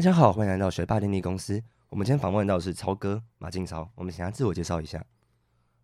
[0.00, 1.62] 大家好，欢迎来到学霸电力公司。
[1.90, 5.04] 我们今天访问到的是超哥马静超，我们请他自我介绍一下。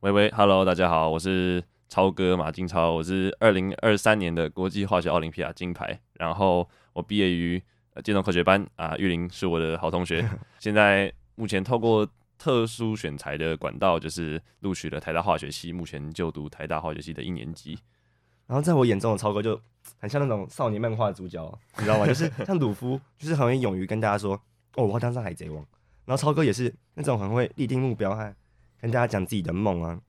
[0.01, 7.62] 喂喂，Hello，大家好，我是超哥马静超，我是二零二三年的国际化学奥林匹亚金牌，然后我毕业于
[8.02, 10.27] 建中科学班啊，玉林是我的好同学。
[10.59, 12.09] 现在目前透过
[12.39, 17.78] 特殊选材的管道，就是录取了台大化学系，目前就读台大化学系的一年级。
[18.46, 19.60] 然后在我眼中的超哥就
[19.98, 22.06] 很像那种少年漫画的主角，你知道吗？
[22.06, 24.41] 就是像鲁夫，就是很会勇于跟大家说
[24.77, 25.64] ：“哦，我要当上海贼王。”
[26.06, 28.32] 然后超哥也是那种很会立定目标，还
[28.80, 30.00] 跟大家讲自己的梦啊。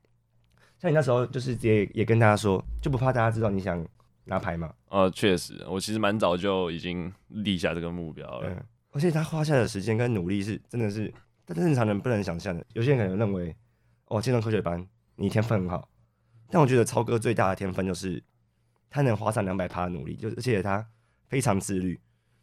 [0.78, 3.84] 像你那时候就是直接也跟大家说，就不怕大家知道你想
[4.26, 4.72] 拿牌嘛？
[4.90, 8.48] 呃，确实，我其实蛮早就已经立下这个目标了。
[8.48, 11.12] 嗯，而且他花下的时间跟努力是真的是，
[11.46, 12.64] 但正常人不能想象的。
[12.74, 13.56] 有些人可能认为，
[14.06, 14.86] 哦，建中科学班
[15.16, 15.90] 你天分很好。
[16.50, 18.24] 但我觉得超哥最大的天分就是，
[18.90, 20.86] 他能花上两百趴的努力，就而且他
[21.28, 22.00] 非常自律，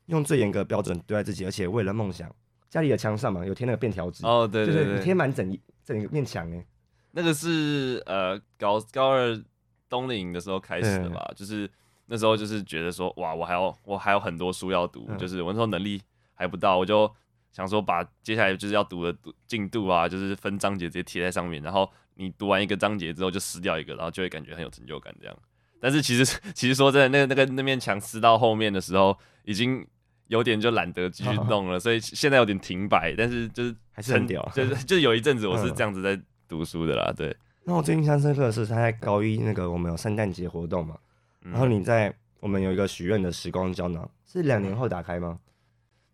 [0.06, 2.30] 用最严格的标准对待自己，而且为了梦想，
[2.68, 6.66] 家里的墙上嘛有贴那个便条纸哦，对对对，贴满整一整一面墙哎，
[7.12, 9.42] 那个是呃高高二
[9.88, 11.70] 冬令营的时候开始的吧，嗯、就是
[12.06, 16.02] 那时候就是觉得说哇，我还要我还有很多书要读，嗯、就是我那时候能力
[16.34, 17.10] 还不到，我就
[17.54, 19.16] 想说把接下来就是要读的
[19.46, 21.90] 进度啊，就是分章节直接贴在上面，然后。
[22.16, 25.36] 你读完一个章节之后就撕掉一个，然后就会感觉很有成就感这样。
[25.80, 29.84] 但是其实 其实说真的，那个那个那面墙撕到后面的时候，已经
[30.28, 33.16] 有点就懒得继续 弄了，所以现在有点停摆。
[33.18, 36.16] 但是就是还是很屌，就是就有一阵子我是这样子在
[36.46, 37.12] 读书的啦。
[37.16, 37.36] 对。
[37.64, 40.96] 那我最印象深刻的是他在高一那个我们有圣诞节活动嘛，
[41.40, 45.40] 然后你在我们有一个许愿的时光胶囊，是两年后打开吗？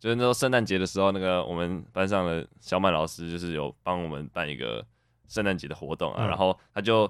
[0.00, 4.84] 就是那时候圣诞节的时候，那个我们班上的小满老师就是有帮我们办一个。
[5.30, 7.08] 圣诞节的活动啊，嗯、然后他就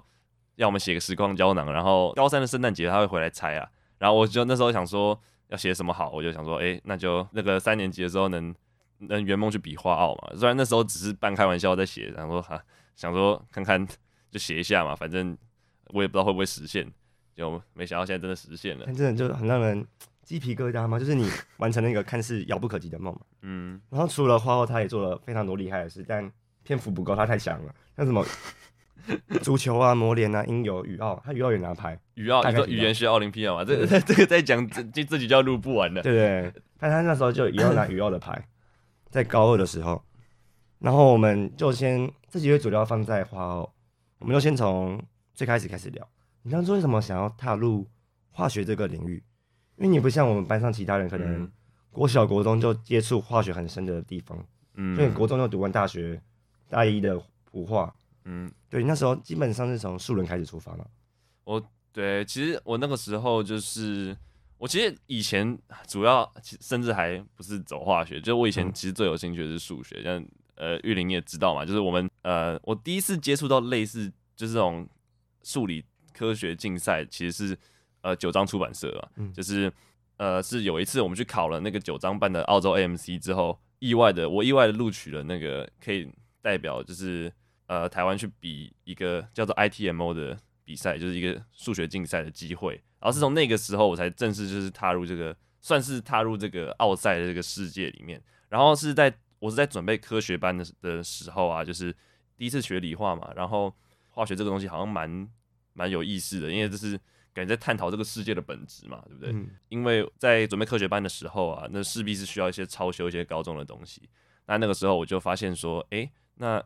[0.57, 5.19] 要我们写个时光胶囊，然后高三的圣诞节他会回来拆啊，然后我就那时候想说
[5.49, 8.55] 要写什么好，我就想说，哎、欸，那就那个三年级的时候能
[8.99, 12.63] 能圆梦去比画奥嘛，虽然那时候只是半开玩笑在写，然后说哈，
[12.95, 13.89] 想说看看
[14.31, 15.35] 就写一下嘛，反正
[15.95, 16.87] 我也不知道会不会实现，
[17.35, 19.83] 就没想到现在真的实现了，真的就很让人
[20.31, 26.31] 鸡皮疙瘩吗，就是你完成了一个看似遥不可及的梦嘛， 嗯，然后除了花奥，他也做了非常多厉害的事，但。
[26.63, 27.75] 篇幅不够，他太强了。
[27.97, 28.25] 像什么
[29.41, 31.99] 足球啊、磨联啊、英游、语奥，他语奥也拿牌。
[32.15, 33.65] 语奥，你说语言学奥林匹亚嘛？
[33.65, 36.03] 这个 这个在讲这这这几就录不完了。
[36.03, 38.47] 对对，但他那时候就也要拿语奥的牌，
[39.09, 40.01] 在高二的时候。
[40.79, 43.73] 然后我们就先这几位主要放在花奥，
[44.19, 45.03] 我们就先从
[45.33, 46.07] 最开始开始聊。
[46.43, 47.89] 你当初为什么想要踏入
[48.31, 49.21] 化学这个领域？
[49.81, 51.51] 因为你不像我们班上其他人，可能
[51.91, 54.39] 国小国中就接触化学很深的地方。
[54.75, 56.23] 嗯，所以国中就读完大学。
[56.69, 57.21] 大一的
[57.51, 57.93] 普化，
[58.27, 60.87] 嗯，对，那时候基本上是从数人开始出发嘛。
[61.43, 61.61] 我
[61.93, 64.17] 对，其实我那个时候就是，
[64.57, 65.59] 我其实以前
[65.89, 70.01] 主要甚至还不是走化学，就是我以前其实最有兴趣的是数学。
[70.05, 70.25] 像
[70.55, 74.89] 呃玉林你也知道嘛，就是我们呃我第一次接触到类似就是这种
[75.43, 77.59] 数理科学竞赛，其实是
[78.03, 79.73] 呃九章出版社啊，嗯、就是
[80.17, 86.11] 呃是有一次我们去考了那个九章办的澳洲 AMC 之后，意外的我意外的录取了那个可以。
[86.43, 87.31] 代表就是
[87.67, 90.35] 呃台湾去比一个叫做 ITMO 的
[90.65, 92.83] 比赛，就是一个数学竞赛的机会。
[92.99, 98.19] 然后是从那个时候我才正式就是踏入这个，算是踏入这个奥赛的这个世界里面。
[98.49, 101.95] 然后是在我是在准备科学班的的时候啊，就是
[102.39, 103.71] 第一次学理化嘛，然后
[104.09, 105.29] 化学这个东西好像蛮
[105.75, 106.99] 蛮有意思的，因为这是
[107.35, 109.33] 感觉在探讨这个世界的本质嘛，对不对？
[109.33, 114.09] 嗯、因为在准备科学班的时候啊，那势必是需要一些超修一些高中的东西。
[114.47, 116.13] 那那个时候我就发现说，哎、欸。
[116.43, 116.65] 那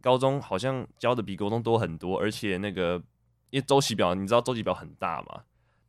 [0.00, 3.00] 高中好像教的比国中多很多，而且那个
[3.50, 5.44] 因为周期表，你知道周期表很大嘛，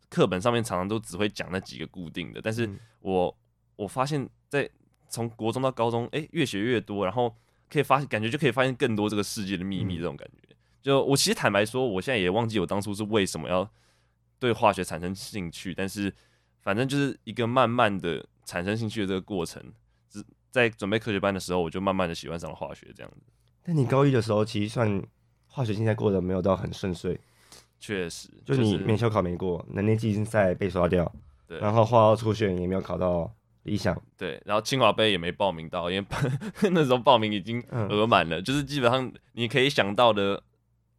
[0.07, 2.39] 课本上面常常都只会讲那几个固定的。
[2.39, 2.69] 但是
[3.00, 3.36] 我
[3.75, 4.69] 我发现，在
[5.09, 7.36] 从国中到高中，哎、欸，越学越多，然后
[7.71, 10.56] 可以发现，感觉就可以发现更多这个世界的秘密，这种感觉。
[10.83, 13.68] 就我其实坦白说，我现在也忘记我当初是为什么要
[14.44, 16.13] 对化学产生兴趣，但是
[16.60, 19.63] 反正就是一个慢慢的产生兴趣的这个过程。
[20.10, 23.22] 只在准备科学班的时候，我就慢慢的喜欢上了化学这样子。
[23.63, 25.01] 但你高一的时候，其实算
[25.48, 27.18] 化学竞赛过得没有到很顺遂。
[27.80, 31.10] 确实，就你免修考没过，能力竞赛被刷掉，
[31.48, 36.06] 对，然后化奥初选也没有考到理想，对，然后清华杯也没报名到，因为
[36.69, 40.44] 那时候报名已经额满了，嗯、就是基本上你可以想到的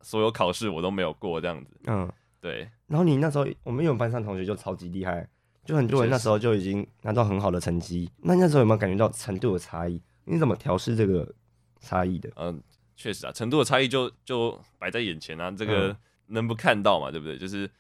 [0.01, 1.71] 所有考试我都没有过这样子。
[1.87, 2.11] 嗯，
[2.45, 2.69] 对。
[2.89, 5.27] 然后你那时候，我们有班上同学就超级厉害。
[5.65, 9.99] 就很多人那时候就已经拿到很好的成绩，那那时候有没有感觉到程度的差异？
[10.27, 11.35] 你怎么调试这个
[11.81, 12.31] 差异的？
[12.37, 12.63] 嗯，
[12.95, 15.97] 确实啊，程度的差异就就摆在眼前啊，这个
[16.27, 17.11] 能不看到嘛？
[17.11, 17.39] 对不对？
[17.39, 17.71] 就是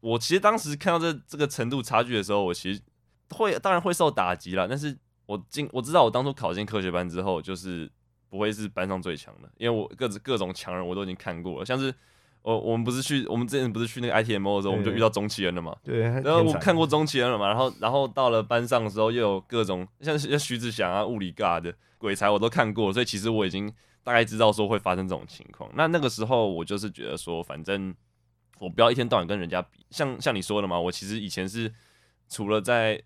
[0.00, 2.82] 我其实当时看到这这个程度差距的时候，我其实
[3.30, 7.90] 会当然会受打击啦，但是我进我知道我当初考进科学班之后，就是
[8.28, 11.94] 不会是班上最强的，因为我各各种强人我都已经看过了，像是
[12.44, 25.70] 我我们不是去我们之前不是去那个 ITMO 的时候，我们就遇到钟奇恩了嘛，对，然后我看过钟奇恩了嘛，然后然后到了班上的时候又有各种像像徐子祥啊、物理尬的鬼才我都看过，所以其实我已经大概知道说会发生这种情况。
[25.74, 27.94] 那那个时候我就是觉得说，反正
[28.58, 31.72] 我不要一天到晚跟人家比，像像你说的嘛，我其实以前是
[32.28, 33.02] 除了在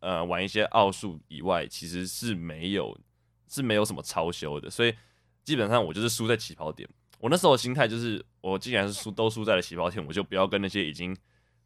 [0.00, 2.98] 呃，玩一些奥数以外，其实是没有
[3.46, 4.94] 是没有什么超修的，所以
[5.44, 6.88] 基本上我就是输在起跑点。
[7.18, 11.16] 我那时候的心态就是，我既然是输都输在了起跑线，我就不要跟那些已经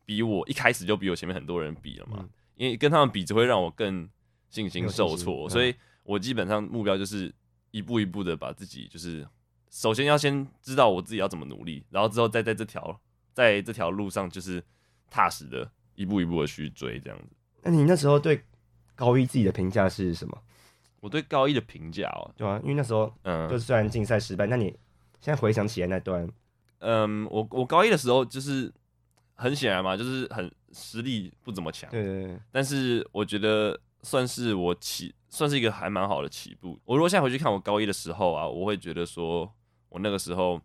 [0.04, 4.08] 比我一开始就比我前面很多人比了嘛，嗯、因为跟他们比只会让我更
[4.50, 5.48] 信心受挫。
[5.48, 7.32] 所以我基本上目标就是
[7.70, 9.26] 一步一步的把自己，就是
[9.70, 13.00] 首先要先知道我自己要怎么努力，然后之后再在这条
[13.32, 14.62] 在这条路上就是
[15.10, 17.28] 踏实的一步一步的去追这样子。
[17.62, 18.42] 那你那时候对
[18.94, 20.42] 高一自己的评价是什么？
[21.00, 24.66] 我对高一的评价哦，对啊，因为那时候，嗯，就是虽然竞赛失败，那你
[25.20, 26.26] 现在回想起来那段，
[26.84, 28.72] 嗯，我我高一的时候就是
[29.34, 32.40] 很显然嘛，就是很实力不怎么强，对对对。
[32.52, 36.78] 但是我觉得算是我起，算是一个还蛮好的起步。
[36.84, 39.50] 我如果现在回去看我高一的时候啊，我会觉得说
[39.88, 40.60] 我那个时候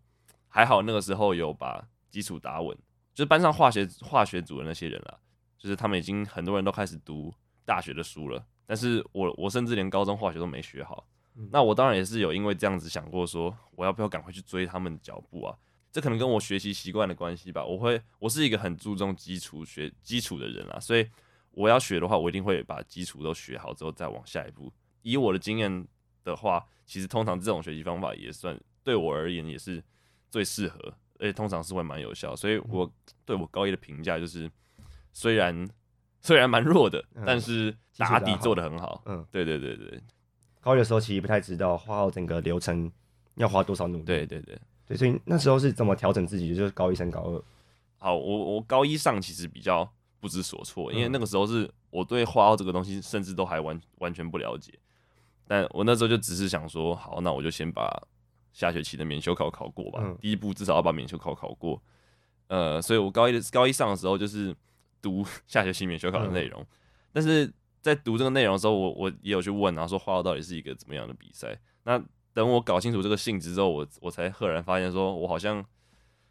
[0.47, 2.77] 还好，那个时候有把基础打稳，
[3.13, 5.17] 就是班上化学化学组的那些人啊。
[5.57, 7.33] 就是他们已经很多人都开始读
[7.65, 11.05] 大学的书了，但是我我甚至连高中化学都没学好。
[11.35, 15.53] 嗯、那我当然也是有因为这样子想过说，我要不要赶快去追他们脚步啊？
[15.91, 17.65] 这可能跟我学习习惯的关系吧。
[17.65, 21.07] 我会，我是一个很注重基础学基础的人啊，所以
[21.51, 24.71] 我要学的话，我一定会把基础都学好之后再往下一步。
[25.01, 25.87] 以我的经验
[26.23, 29.83] 的话，其实通常这种学习方法也算对我而言也是
[30.29, 32.35] 最适合，而且通常是会蛮有效。
[32.35, 32.91] 所以我
[33.25, 34.49] 对我高一的评价就是。
[35.11, 35.67] 虽然
[36.21, 39.01] 虽然蛮弱的，嗯、但是打底做的很好。
[39.07, 39.99] 嗯，对对对对。
[40.61, 42.89] 高一的时候其实不太知道画好整个流程
[43.35, 44.03] 要花多少努力。
[44.03, 44.57] 对对对
[44.89, 46.53] 对，所以那时候是怎么调整自己？
[46.53, 47.41] 就是高一升高二。
[47.97, 49.89] 好，我我高一上其实比较
[50.19, 54.73] 不知所措，因为那个时候是我对花奥这个东西甚至都还完完全不了解。
[55.47, 57.89] 但我那时候就只是想说，好，那我就先把
[58.51, 59.99] 下学期的免修考考过吧。
[60.03, 61.81] 嗯、第一步至少要把免修考考过。
[62.47, 64.53] 呃，所以我高一的高一上的时候就是。
[65.01, 66.67] 读 下学期免修考的内容，嗯、
[67.13, 67.49] 但是
[67.79, 71.57] 在读这个内容的时候，我我也有去问，然后说花奥到底是一个怎么样的比赛？
[71.83, 71.97] 那
[72.39, 75.61] 等我搞清楚这个性质之后，我我才赫然发现，说我好像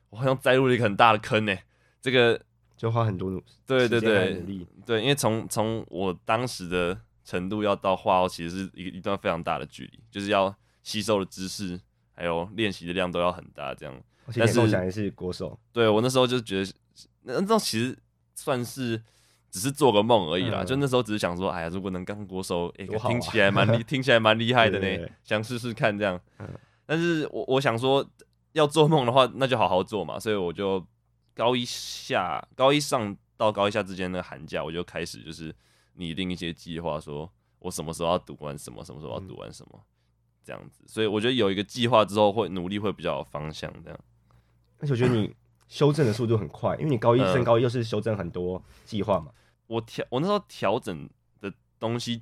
[0.08, 1.54] 我好像栽入了一个很大的坑呢。
[2.00, 2.40] 这个
[2.78, 4.42] 就花很多努，对对对，
[4.86, 11.78] 对，因为从从我当时的程度要到画奥，其实是一一段非常大的距离，就是要吸收的知识
[12.14, 13.94] 还有练习的量都要很大，这样。
[14.34, 16.72] 但是梦想也是国手，对我那时候就觉得，
[17.22, 17.98] 那那其实。
[18.40, 19.02] 算是
[19.50, 26.20] 只是做个梦而已啦，嗯、就那时候只是想说，哎呀，如果能当国手，哎、听起来蛮厉， 听起来蛮厉害的呢，想试试看这样。
[26.38, 26.46] 嗯、
[26.84, 28.06] 但是我我想说，
[28.52, 30.20] 要做梦的话，那就好好做嘛。
[30.20, 30.84] 所以我就
[31.34, 35.54] 高一下、高一上到高一下之间的寒假，我就开始就是
[35.94, 39.80] 拟定一些计划，说我什么时候要读完什么，什么时候要读完什么，嗯、
[40.44, 40.84] 这样子。
[40.86, 43.98] 所以我觉得有一个计划之后，会努力会比较有方向这样。
[44.80, 45.34] 而且我觉得你。
[45.68, 49.30] 修正的速度很快，因为你高一升高一又是修正很多计划嘛。
[49.68, 51.08] 嗯、我调我那时候调整
[51.40, 52.20] 的东西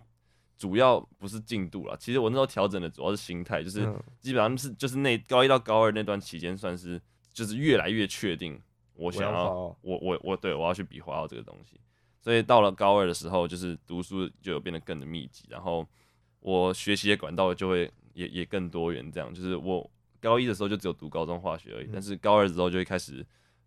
[0.57, 3.81] 主要不是进度啦，其实我那时候调整的主要是心态，就是
[4.21, 7.01] 基本上是就是那高一到高二那段期间，算是
[7.33, 8.61] 就是越来越确定
[8.95, 11.81] 我想要我我我，对我要去比划奥这个东西，
[12.21, 15.87] 所以到了高二的时候，就是读书就有变得更的密集，然后
[16.41, 19.33] 我学习的管道就会也也更多元，这样。
[19.35, 19.91] 就是我。
[20.19, 23.25] 高一的时候就只有读高中化学而已，嗯、但是高二之后就会开始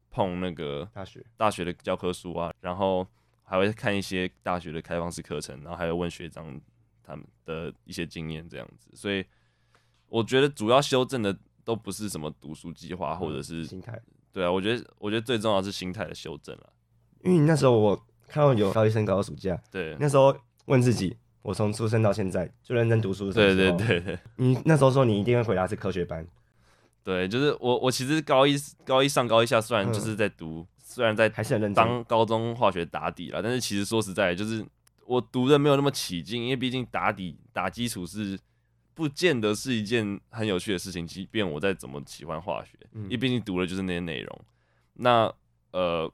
[0.09, 1.23] 碰那个大学。
[1.37, 3.07] 大学的教科书啊，然后
[3.49, 6.45] 还会看一些大学的开放式课程，然后还有问学长
[7.03, 8.91] 他们的一些经验这样子。
[8.93, 9.25] 所以
[10.07, 13.99] 我觉得主要修正的都不是什么读书计划或者是心态，
[14.31, 16.69] 对啊，我觉得我觉得最重要的是心态的修正了。
[17.23, 26.25] 因为那时候我看到有高一升高二暑假，对，那时候问自己，我从出生到现在就认真读书，对对对对，你那时候说你一定会回答是科学班。
[27.01, 34.65] 对，就是我，我其实高一高一上高一下，虽然就是在读，嗯、虽然在还是很认真当高中化学打底了，但是其实说实在，就是
[35.05, 38.39] 我读的没有那么起劲，因为毕竟打底打基础是
[38.95, 44.41] 不见得是一件很有趣的事情，即便我再怎么喜欢化学，嗯、因为毕竟读的就是那些内容。
[44.93, 45.31] 那
[45.71, 46.11] 呃，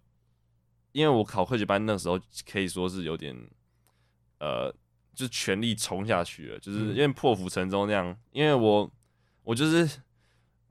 [0.91, 2.19] 因为我考科学班那时候
[2.51, 3.33] 可以说是有点
[4.39, 4.75] 呃，
[5.13, 8.91] 就全力冲下去了，就是因为破釜沉舟那样，因为我
[9.43, 10.01] 我就是。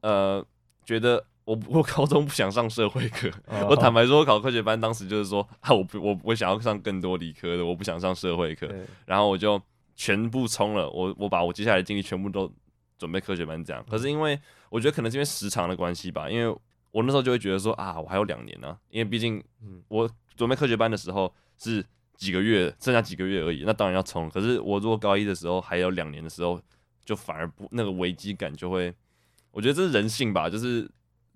[0.04, 0.46] 呃，
[0.84, 8.68] 觉得我 我高中不想上社会课，哦、我坦白说，我考科学班当时就是说啊，我不我我想要上更多理科的，我不想上社会课。
[9.06, 9.60] 然后我就
[9.94, 12.50] 全部冲了，我我把我接下来的精力全部都
[12.98, 13.84] 准备科学班这样。
[13.88, 14.38] 可是因为
[14.70, 16.56] 我觉得可能是因为时长的关系吧，因为
[16.90, 19.42] 我那时候就会觉得说啊，我还有两年呢、啊，因为毕竟
[19.88, 21.84] 我准备科学班的时候是
[22.16, 24.30] 几个月，剩下几个月而已，那当然要冲。
[24.30, 26.58] 可是我如果高一的时候还有两年的时候，
[27.04, 28.94] 就反而不那个危机感就会，
[29.50, 30.88] 我觉得这是人性吧，就是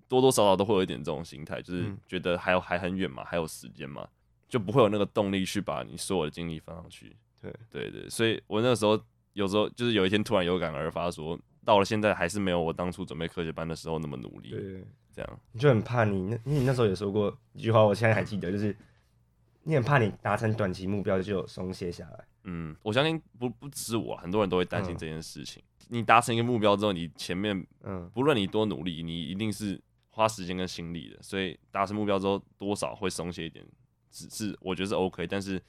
[0.09, 4.05] 多多少少都会有一点这种心态，就是觉得还有还很远嘛，还有时间嘛，
[4.49, 7.15] 就不会有那个动力去把你所有的精力放上去。
[7.41, 8.99] 对对对，所以我那个时候
[9.31, 14.49] 有时候就是有一天突然有感而发说，说到了现在还是没有我当初准备科学班的时候那么努力。
[14.49, 18.75] 对，这样你就很怕你那，因为你那时候也说过一句话，我现在还记得，就是
[19.63, 22.25] 你很怕你达成短期目标就松懈下来。
[22.45, 25.61] 嗯，我相信不不只是我，很多人都会担心这件事情。
[25.81, 29.79] 嗯、你达成一个目标之后，你前面嗯，不论你多努力，你一定是
[30.19, 33.65] 花时间跟心力的，所以达成目标之后多少会松懈一点，
[34.11, 35.61] 只是我觉得是 OK，但是。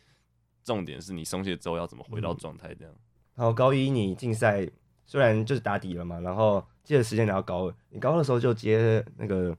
[0.62, 3.00] 重点是你松懈之后要怎么回到状态，这样、嗯。
[3.36, 4.68] 然后高一你竞赛
[5.06, 9.56] 虽然就是打底了嘛，然后接着时间来到高二，你高二的时候就接那个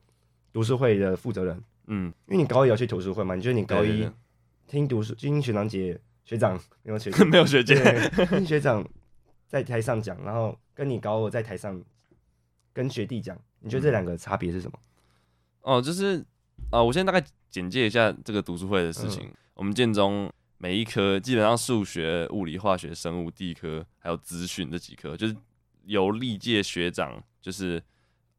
[0.53, 4.07] 读书会的负责人，嗯，因为你高一要去读书会嘛，你觉得你高一
[4.67, 7.75] 听读书听学长姐学长没有学 没有学姐
[8.29, 8.87] 听学长
[9.47, 11.83] 在台上讲，然后跟你高二在台上
[12.71, 14.77] 跟学弟讲，你觉得这两个差别是什么？
[15.61, 16.17] 嗯、哦，就是
[16.69, 20.31] 啊、呃，我先大概简介一下这个读书会的事情，嗯、我们建中。
[20.63, 25.35] 每一科基本上数学、物理、化学、生物、地科还有资讯这几科，就是
[25.85, 27.81] 由历届学长就是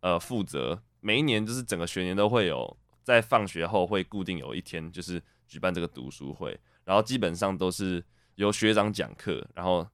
[0.03, 0.81] 呃负责。
[1.01, 8.01] 每一年就是整个学年都会有，在放学后会固定有一天就是举办这个读书会，然后基本上都是
[8.37, 9.85] 由学长讲课，然后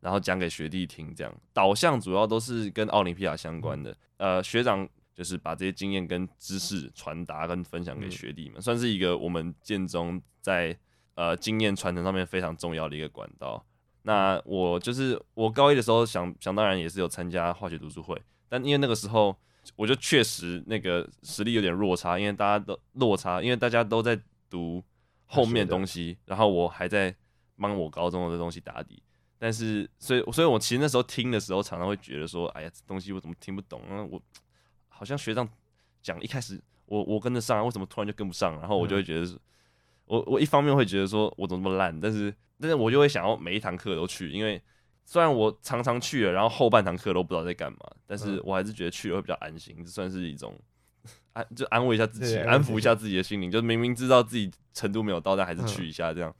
[0.00, 3.96] 然后讲给学弟听，这样导向主要都是跟奥林匹亚相关的。
[4.16, 10.78] 呃，学长就是把这些经验跟知识传达跟分享给学弟们，算是一个我们建中在。
[11.20, 13.66] 呃，经验传承上面非常重要的一个管道。
[14.02, 18.16] 那我就是我高一的时候想想当然也是有参加化学读书会，
[18.48, 19.36] 但因为那个时候
[19.74, 24.16] 我就确实那个实力有点落差，因为大家都落差，因为大家都在
[24.48, 24.80] 读
[25.26, 27.12] 后面的东西，然后我还在
[27.56, 29.02] 帮我高中的东西打底。
[29.38, 34.02] 但是，所以，所以我其实那时候听的时候，常常会觉得说，哎呀，这东西我怎么听不懂啊？
[34.02, 34.20] 我
[34.88, 35.48] 好像学长
[36.02, 38.58] 讲一开始我我跟得上，为什么突然就跟不上？
[38.60, 39.24] 然后我就会觉得。
[39.24, 39.38] 嗯
[40.08, 44.58] 我我一方面会觉得说我怎么那么烂，但是但是我就会想要每一堂课都去，因为
[45.04, 50.58] 虽然我常常去了，然后后半堂课都不知道在干嘛，但是我还是觉得去了会比较安心，这算是一种
[51.34, 56.34] 安就安慰一下自己，安抚一下自己的心灵，就明明知道自己程度没有到，但还是去一下这样。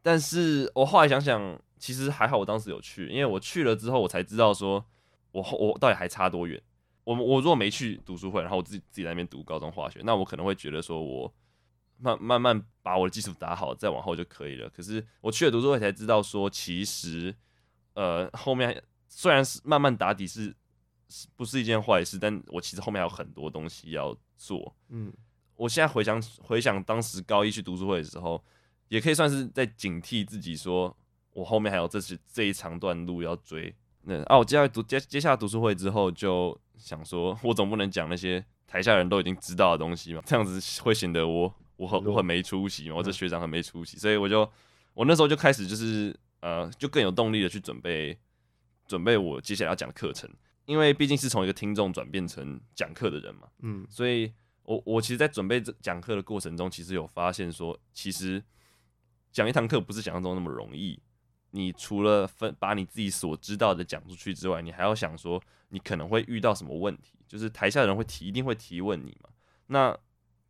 [0.00, 4.84] 但是我后来想想，其实还好，我当时有去，因为我去了之后，我才知道说
[5.32, 6.60] 我我到底还差多远。
[7.04, 11.32] 我我如果没去读书会，然后我自己自己在那边读高中化学，那我可能会觉得说我。
[12.00, 14.70] 慢慢慢把我的基础打好，再往后就可以了。
[14.70, 17.34] 可是我去了读书会才知道，说其实，
[17.94, 20.54] 呃，后面虽然是慢慢打底是，
[21.08, 22.16] 是不是一件坏事？
[22.16, 24.72] 但我其实后面还有很多东西要做。
[24.90, 25.12] 嗯，
[25.56, 28.40] 我现在回想回想当时高一去读书会的时候，
[28.86, 30.96] 也可以算是在警惕自己，说
[31.32, 33.74] 我后面还有这是这一长段路要追。
[34.02, 41.54] 那啊，我接下来读接接下来读书会之后，就想说我总不能讲那些台下人都已经知道的东西嘛，这样子会显得我。
[41.78, 44.40] 我很我很没出息嘛，我这学长很没出息，所以我就
[44.94, 48.18] 我那时候就开始就是呃，就更有动力的去准备
[48.88, 50.28] 准备我接下来要讲的课程，
[50.64, 54.32] 因为毕竟是从一个听众转变成讲课的人嘛，嗯，所以
[54.64, 58.42] 我我其实，在准备这讲课的过程中，其实有发现说，其实
[59.30, 61.00] 讲一堂课不是想象中那么容易。
[61.50, 69.30] 你除了分把你自己所知道的讲出去之外，你还要想说，你可能会遇到什么问题，就是台下的人会提，一定会提问你嘛，
[69.66, 69.96] 那。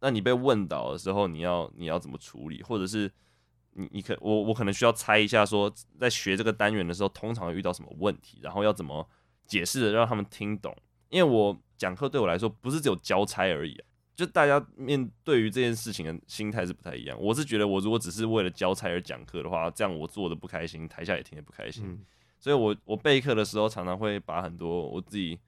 [0.01, 2.63] 那你被问倒的时候，你要你要怎么处理？
[2.63, 3.11] 或者是
[3.73, 9.05] 你你可我我可能需要猜一下，说在学这个单元的时候，通常遇到什么问题，然后要怎么
[9.45, 10.73] 解释的让他们听懂？
[11.09, 13.88] 因为我讲课对我来说不是只有交差而已啊，
[14.19, 17.17] 就大家面对于这件事情的心态是不太一样。
[17.21, 21.85] 我是觉得我如果只是为了教差而讲课的话，这样我做的不开心，台下也听得不开心。
[21.87, 22.01] 嗯、
[22.41, 25.39] 所以我我备课的时候常常会把很多我自己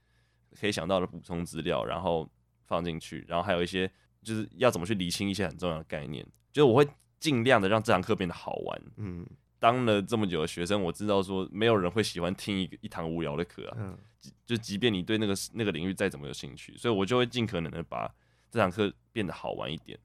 [0.60, 2.30] 可以想到的补充资料，然后
[2.64, 3.90] 放进去，然后还有一些。
[4.22, 6.22] 就是要怎么去理清一些很重要的概念，
[6.52, 6.86] 就是我会
[7.18, 8.82] 尽量的让这堂课变得好玩。
[8.98, 9.26] 嗯，
[9.58, 13.76] 当了这么久的学生，我知道说没有人会喜欢听一个一堂无聊的课啊。
[13.80, 13.96] 嗯，
[14.44, 18.14] 就即便你对那个那个领域再怎么有兴趣，所以我就会尽可能的把
[18.50, 19.98] 这堂课变得好玩一点。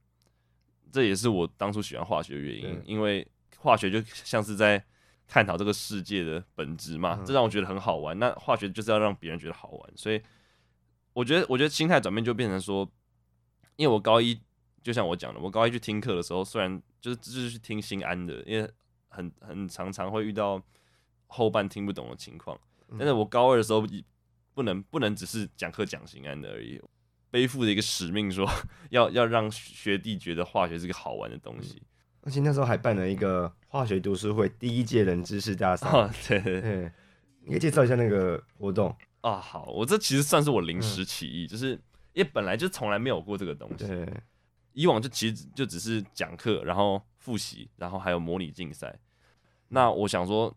[0.92, 4.84] 这也是我当初喜欢化学的原因，因为化学就像是在
[5.28, 8.18] 探讨这个世界的本质嘛，这让我觉得很好玩。
[8.18, 10.22] 那化学就是要让别人觉得好玩，所以
[11.14, 12.90] 我觉得我觉得心态转变就变成说。
[13.78, 14.40] 因为我高一
[14.82, 18.72] 就像我讲的，我高一去听课的时候，虽然就是就是去听心安的，因为
[19.10, 20.64] 很很常常会遇到
[21.28, 22.58] 后半听不懂的情况。
[22.92, 23.86] 但是我高二的时候，
[24.54, 26.82] 不能不能只是讲课讲心安的而已，
[27.30, 31.82] 背负着一个使命说，说要要让学弟觉得化学是个好玩的东西。
[32.22, 35.88] 而且那时候还办了一个化学读书会第一届冷知识大赛。
[35.90, 36.92] 哦，对对对，
[37.42, 39.40] 你可以介绍一下那个活动啊？
[39.40, 41.72] 好，我这其实算是我临时起意，嗯、就是
[42.14, 43.86] 因为本来就从来没有过这个东西。
[43.86, 44.08] 对，
[44.74, 48.98] 以往就其实就只是讲课，然后复习，然后还有模拟竞赛。
[49.70, 50.56] 那我想说。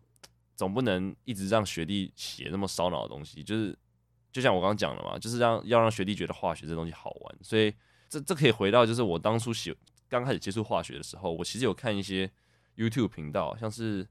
[0.59, 3.73] 总不能一直让学弟写那么烧脑的东西，就是
[4.31, 7.73] 就像我刚刚讲了嘛，就是让要让学弟觉得化学这东西好玩，所以
[8.07, 9.75] 这这可以回到就是我当初写
[10.07, 12.29] 刚开始接触化学的时候，我其实有看一些
[12.77, 14.07] YouTube 频道，像是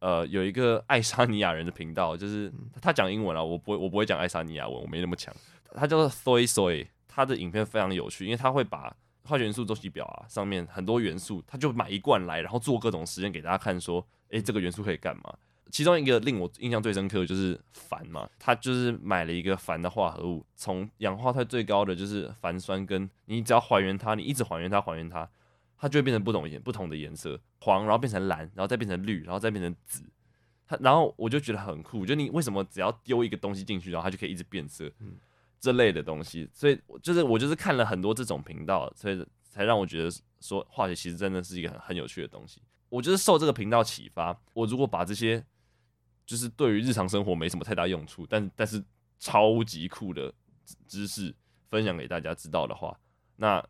[0.00, 5.34] 呃有一个爱沙尼亚人的频道，就是他讲英文啊，我不会我不会讲爱沙尼亚文，我没那么强，
[5.74, 15.34] 他叫做 Soy Soy，他的影片非常有趣，因为他会把化学元素周期表啊上面很多元素，他就买一罐来，然后做各种实验给大家看，说诶这个元素可以干嘛。
[15.70, 25.28] 其中一个令我印象最深刻的就是鈩嘛，他就是买了一个鈩的化合物，从氧化态最高的就是钒酸根，你只要还原它，你一直还原它，还原它，
[25.76, 30.02] 它就会变成不同颜不同的颜色，黄，然后变成蓝，然后再变成绿，然后再变成紫。
[30.66, 34.90] 它，然后我就觉得很酷，就你为什么只要丢一个东西进去，然后它就可以一直变色，
[35.58, 36.48] 这类的东西。
[36.52, 40.10] 所以就是我就是看了很多这种频道，所以才让我觉得
[40.40, 42.62] 说化学其实真的是一个很很有趣的东西。
[42.88, 45.44] 我就是受这个频道启发，我如果把这些
[46.30, 48.80] 就是对于日常生活没什么太大用处，但但是
[49.18, 50.32] 超级酷的
[50.86, 51.34] 知识
[51.68, 52.96] 分享给大家知道的话，
[53.34, 53.60] 那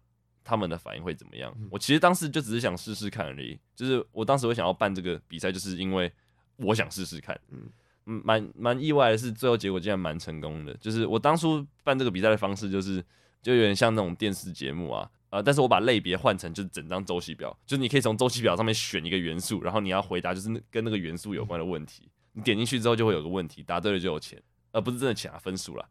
[0.45, 1.50] 他们的反应会怎么样？
[1.71, 3.59] 我其实当时就只是想试试看而已。
[3.75, 6.12] 就是我当时会想要办这个比赛，就是因为
[6.57, 7.35] 我想试试看。
[7.49, 7.62] 嗯
[8.05, 10.75] 嗯，蛮蛮意外的是，最后结果竟然蛮成功的。
[10.75, 13.02] 就是我当初办这个比赛的方式，就是
[13.41, 22.11] 就有点像那种电视节目啊，呃，但是我把类别换成就是整张周期表，就是你可以从周期表上面选一个元素，然后你要回答就是跟那个元素有关的问题。
[22.32, 24.40] 你点进去之后就会有个问题，答对了就有钱，
[24.73, 25.88] 而不是真的抢分数啦，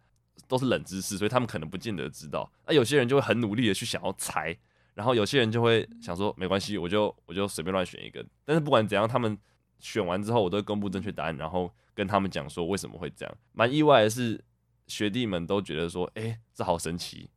[0.47, 2.49] 都是冷知识，所以他们可能不见得知道。
[2.65, 4.58] 那有些人就会很努力的去想要猜，
[4.93, 8.25] 然后有些人就会想说没关系，我就我就随便乱选一个。
[8.45, 9.38] 但是不管怎样，他们
[9.80, 13.38] 选完之后，我都会公布正确答案，然后跟他们讲说为什么会这样。
[13.52, 14.43] 蛮意外的是，
[14.88, 17.30] 学弟们都觉得说，哎、这好神奇。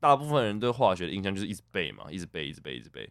[0.00, 3.10] 大部分人对化学的印象就是一直背嘛，一直背，一直背，一直背。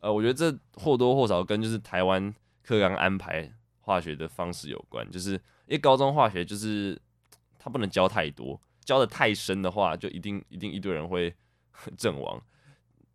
[0.00, 3.52] 呃，我觉得这或多或少跟就是台湾课纲安排。
[3.84, 6.98] 化学的方式有关，就是因为高中化学就是
[7.58, 11.34] 他不能教太多，教的太深的话，就一定一定一堆人会
[11.98, 12.42] 阵亡，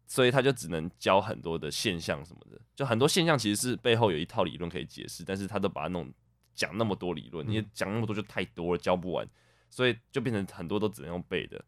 [0.06, 6.14] 所以他就只能教很多的现象什么的，就很多现象其实是背后有一套理论可以解释，但是他都把它弄
[6.54, 9.28] 讲那么多理论，你讲那么多就太多了，教不完，
[9.72, 11.60] 所以就变成很多都只能用背的。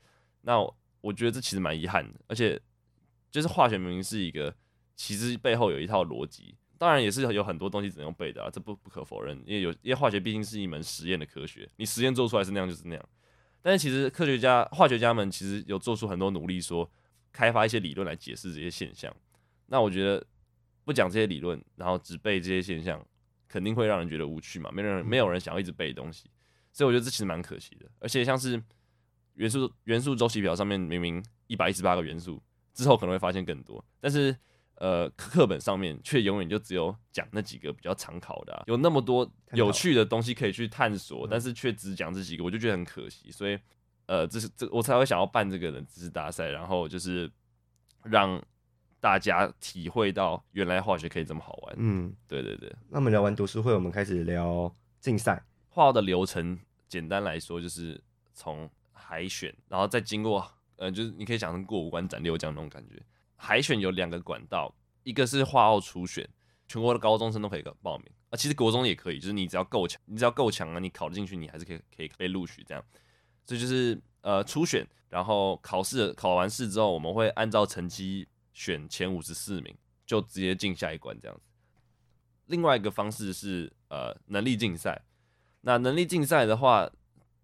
[0.42, 0.60] 那
[1.02, 2.62] 我觉得这其实蛮遗憾的，而且
[3.32, 4.56] 就是化学明明是一个，
[4.96, 6.56] 其实背后有一套逻辑。
[6.82, 13.10] 当然也是有很多东西只能用背的啊，这不不可否认，因为有因为化学毕竟是一门实验的科学，你实验做出来是那样就是那样。
[13.62, 16.91] 但是其实科学家、化学家们其实有做出很多努力，说
[17.32, 19.15] 开发一些理论来解释这些现象。
[19.67, 20.26] 那我觉得
[20.84, 23.06] 不讲这些理论，然后只背这些现象，
[23.48, 26.32] 肯定会让人觉得无趣嘛，没人没有人想要一直背东西。
[26.74, 27.86] 所以我觉得这其实蛮可惜的。
[28.00, 28.60] 而且像是
[29.36, 32.41] 元素元素周期表上面明明一百一十八个元素，
[32.74, 34.36] 之后可能会发现更多，但是。
[34.82, 43.30] 呃，课本上面却永远就只有讲那几个比较常考的，啊，有那么多有趣的东西可以去探索，但是却只讲这几个，我就觉得很可惜。
[43.30, 43.56] 所以，
[44.08, 47.32] 呃，这是这我才会想要办这个人知识大赛，然后就是
[48.02, 48.41] 让
[49.00, 51.76] 大家体会到原来化学可以这么好玩。
[51.78, 52.76] 嗯，对对对。
[52.89, 55.46] 那我们聊完读书会，我们开始聊竞赛。
[55.70, 60.44] 画的流程简单来说，就是从海选，然后再经过，
[60.78, 63.00] 呃，就是你可以想成过五关斩六将那种感觉。
[63.43, 66.30] 海选有两个管道，一个是化奥初选，
[66.67, 72.86] 全国的高中生都可以报名啊，其实国中也可以，就是你只要够强，你只要够强啊，你考进去，你还是可以可以被录取这样。
[73.43, 79.75] 这就是呃初选，然后考试考完试之后，我们会按照成绩选前五十四名，
[80.06, 81.41] 就直接进下一关这样子。
[82.45, 85.01] 另外一个方式是呃能力竞赛，
[85.62, 86.88] 那能力竞赛的话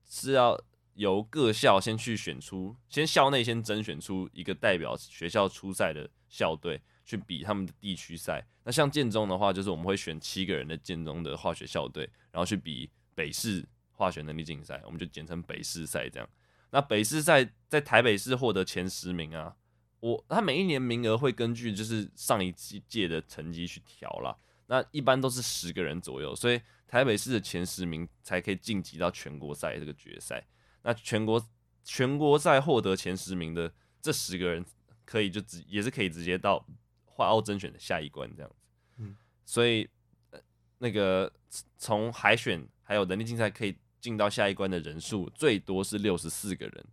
[0.08, 0.62] 是要。
[0.98, 8.44] 由各校先去选出，先校内先甄选出一个代表学校出赛的校队，去比他们的地区赛。
[8.64, 16.28] 那像建中的话，就是我们会选七个人的建中的化学校队，然后去比北市化学能力竞赛，我们就简称北市赛这样。
[16.72, 19.56] 那北市赛在台北市获得前十名啊，
[20.00, 24.36] 我他每一年名额会根据就是上一届的成绩去调啦。
[24.66, 30.44] 那一般都是十个人左右，所以台北市的前十名才可以晋级到全国赛这个决赛。
[30.88, 31.46] 那全国
[31.84, 33.70] 全国赛获得前十名的
[34.02, 34.66] 这十个人，
[35.04, 36.66] 可以就直也是可以直接到
[37.04, 38.56] 化奥甄选的下一关这样子。
[39.00, 39.86] 嗯，所以
[40.32, 40.40] 呃
[40.78, 41.30] 那个
[41.78, 46.86] 从海选还有能力竞赛可以进到下一关的人数最多是六十四个人，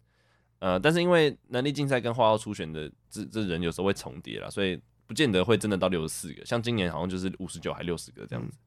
[0.59, 6.44] 呃，但是因为能力竞赛跟花奥初选的这这人有时候会重叠啦，所以不见得会真的到六十四个。
[6.44, 8.59] 像今年好像就是五十九还六十个这样子。
[8.59, 8.61] 嗯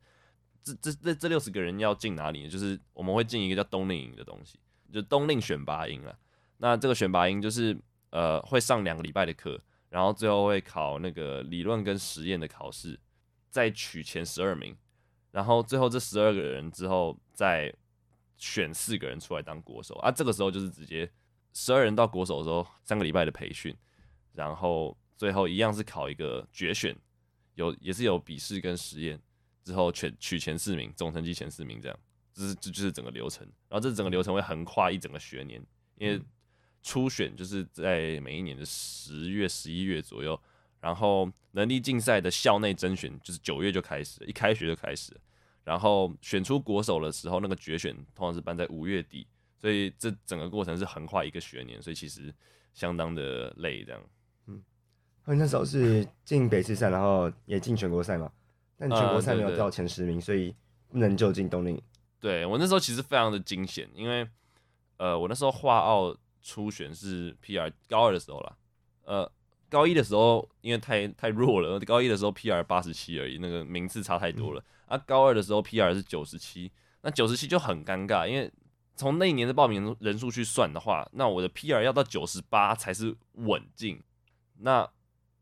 [0.67, 2.49] 这这这这六十个人要进哪里呢？
[2.49, 4.59] 就是我们会进一个叫冬令营的东西，
[4.91, 6.17] 就冬令选拔营了。
[6.57, 7.77] 那这个选拔营就是
[8.09, 12.99] 呃会上两个礼拜的课，然后最后会考那个理论跟实验的考试，
[13.49, 14.75] 再取前十二名，
[15.31, 17.73] 然后最后这十二个人之后再
[18.37, 20.11] 选四个人出来当国手啊。
[20.11, 21.09] 这个时候就是直接
[21.53, 23.75] 十二人到国手的时候三个礼拜的培训，
[24.33, 26.95] 然后最后一样是考一个决选，
[27.55, 29.19] 有也是有笔试跟实验。
[29.63, 31.99] 之后全取前四名，总成绩前四名，这样，
[32.37, 33.45] 这是这就是整个流程。
[33.67, 35.61] 然后这整个流程会横跨一整个学年，
[35.97, 36.21] 因为
[36.83, 40.39] 初选就是在每一年的十月、十一月左右，
[40.79, 45.11] 然后能力竞赛的校内甄选就是九月就开始，一开学就开始。
[45.63, 52.33] 然后选出国手的时候，那个决选通常是办在五月底，所以这整个过程是横跨一个学年，所以其实
[52.73, 54.01] 相当的累，这样。
[54.45, 54.63] 嗯，
[55.25, 58.31] 那时候是进北市赛，然后也进全国赛嘛。
[58.77, 60.55] 但全国赛没有到前十名，嗯、对对对，所以
[60.87, 61.81] 不能就进冬令。
[62.19, 64.27] 对，我那时候其实非常的惊险，因为
[64.97, 68.57] 呃，我那时候画奥初选是 PR 高二的时候啦，
[69.03, 69.31] 呃，
[69.69, 74.63] 高一的时候因为太太弱了，高一的时候 PR 八十七而已，那个名次差太多了。
[74.87, 78.51] 嗯、啊，高二的时候 PR 是九十七，那九十七就很尴尬，因为
[78.95, 84.01] 从那一年的报名人数去算的话，那我的 PR 要到九十八才是稳进。
[84.59, 84.89] 那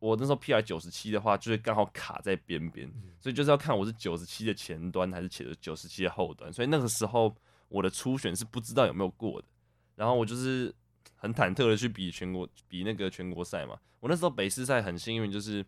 [0.06, 2.88] 我那时候 PR 九十七的话，就是刚好卡在边边，
[3.20, 5.28] 所以就是要看我是九十七的前端还是
[5.60, 6.54] 九十七的后端。
[6.54, 7.36] 所以那个时候
[7.70, 9.48] 我的初选是不知道有没有过的，
[9.96, 10.72] 然后我就是
[11.16, 13.80] 很忐忑的去比全国比那个全国赛嘛。
[14.00, 15.66] 我那时候北师赛很幸运，就是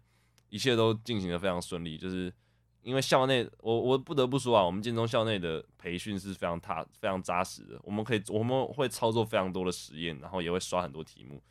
[0.50, 2.32] 一切都进行的非常顺利，就是
[2.84, 11.42] 因为校内我我不得不说啊，我们建中校内的培训是非常踏非常扎实的，我们可以我们会操作非常多的实验，然后也会刷很多题目，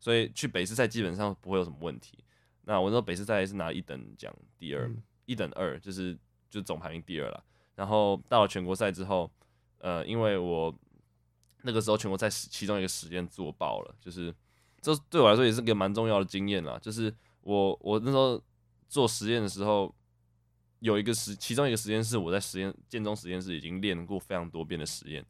[0.00, 2.18] 所以去北师赛基本上不会有什么问题。
[2.64, 6.16] 那我那时候北师赛是拿一等奖第二，嗯、一等二就是
[6.48, 7.44] 就总排名第二了。
[7.74, 9.30] 然后到了全国赛之后，
[9.78, 10.72] 呃，因为我
[11.62, 14.32] 那个时候全国赛其中一个实验做爆了，就是
[14.80, 16.78] 这对我来说也是个蛮重要的经验啦。
[16.80, 18.40] 就是我我那时候
[18.88, 19.92] 做实验的时候，
[20.80, 25.24] 有一个实其中一个实验室，我在实验建中实验室已经练过非常多遍的实验，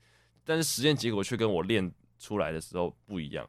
[0.45, 3.49] 但是实验结果却跟我练出来的时候不一样。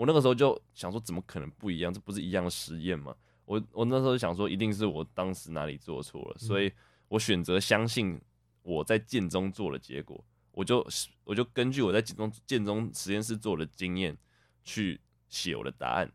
[0.00, 1.92] 我那个时候就想说，怎么可能不一样？
[1.92, 3.14] 这不是一样的实验吗？
[3.44, 6.72] 我我那时候想说，一定是我当时哪里做错了，所以
[7.08, 8.18] 我选择相信
[8.62, 10.82] 我在建中做的结果，我就
[11.22, 14.16] 我就根据我在建中建中实验室做的经验
[14.64, 16.10] 去写我的答案。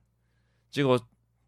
[0.72, 1.00] 结果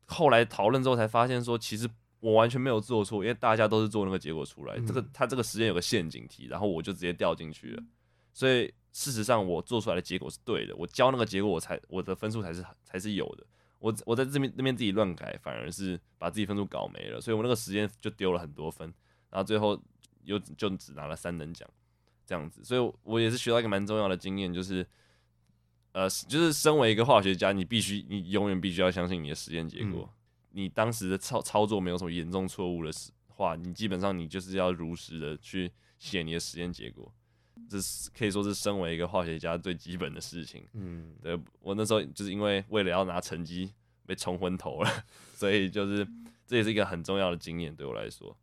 [0.06, 4.80] 后来讨论之后才发现，说其实我完全没有做错，因为大家都是做那个结果出来。
[4.82, 7.84] 这个他这个实验有个陷阱题，然后我就直接掉进去了，
[8.38, 8.72] 所以。
[8.94, 10.76] 事实上，我做出来的结果是对的。
[10.76, 13.46] 我教那个结果，我才我的分数才是才是有的。
[13.78, 17.22] 我我在这边那边自己乱改，反而是把自己分数搞没了。
[17.22, 18.92] 所以我那个时间就丢了很多分，
[19.30, 19.80] 然后最后
[20.24, 21.70] 又就只拿了三等奖，
[22.26, 22.64] 这样子。
[22.64, 24.84] 所以我也是学到一个蛮重要的经验，就是
[25.92, 30.10] 呃，就是身为一个化学家，你必须你永远必须要相信你的实验结果。
[30.12, 30.18] 嗯、
[30.54, 32.92] 你当时的操操作没有什么严重错误的
[33.28, 37.14] 话，你基本上你就是要如实的去写你的实验结果。
[37.70, 40.66] 这是可以说是身为一个化学家最基本的事情。
[40.74, 43.74] 嗯，对，我那时候就是因为为了要拿成绩
[44.06, 44.90] 被冲昏头了，
[45.36, 46.08] 所以就是
[46.46, 48.36] 这也是一个很重要的经验对我来说。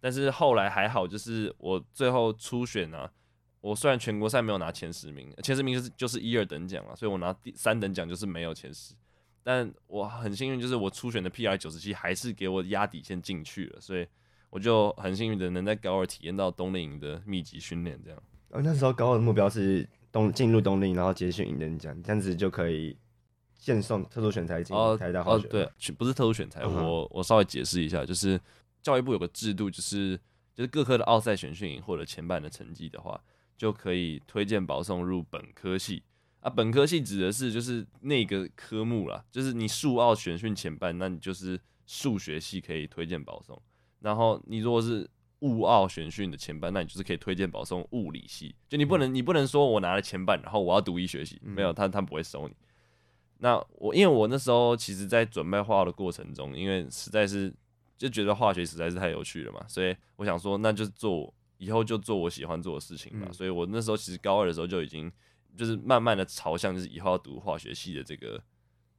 [0.00, 3.10] 但是后来还好，就是我最后初选啊，
[3.60, 8.94] 我虽然全国赛没有拿前十名，前十名就是就是一二等奖了，所以我拿第三等奖就是没有前十。
[9.42, 14.06] 但我很幸运，就是我初选的 PR 九十七还是给我压底线进去了，所以
[14.48, 18.22] 我就很幸运的能在高二体验到冬令营的密集训练，这样。
[18.54, 22.96] 我那时候高二的目标是东进入冬令，然后接续一等奖，这样子就可以
[23.58, 25.46] 荐送特殊选材进台大化学。
[25.46, 28.40] 哦，对，不是特殊选才，我我稍微解释一下，就是
[28.80, 30.16] 教育部有个制度，就是
[30.54, 33.20] 就是各科的奥赛选训营或者前半的成绩的话，
[33.58, 36.04] 就可以推荐保送入本科系
[36.38, 36.48] 啊。
[36.48, 43.60] 本科系指的是就是那个科目啦，就是你数奥选训前半，那你就是数学系可以推荐保送，
[43.98, 48.54] 然后你如果是物奥选训的前半，那你就是可以推荐保送物理系。
[48.68, 52.54] 就你不能，你不能说我拿了前半，然后我要读医学系，没有，他他不会收你。
[53.38, 57.52] 那我因为我那时候其实，在准备化奥的过程中，因为实在是
[57.98, 63.28] 就觉得化学实在是太有趣了嘛，所以我想说，那就做以后就做我喜欢做的事情吧。
[63.32, 65.12] 所以我那时候其实高二的时候就已经
[65.56, 68.42] 就是慢慢的朝向就是以后要读化学系的这个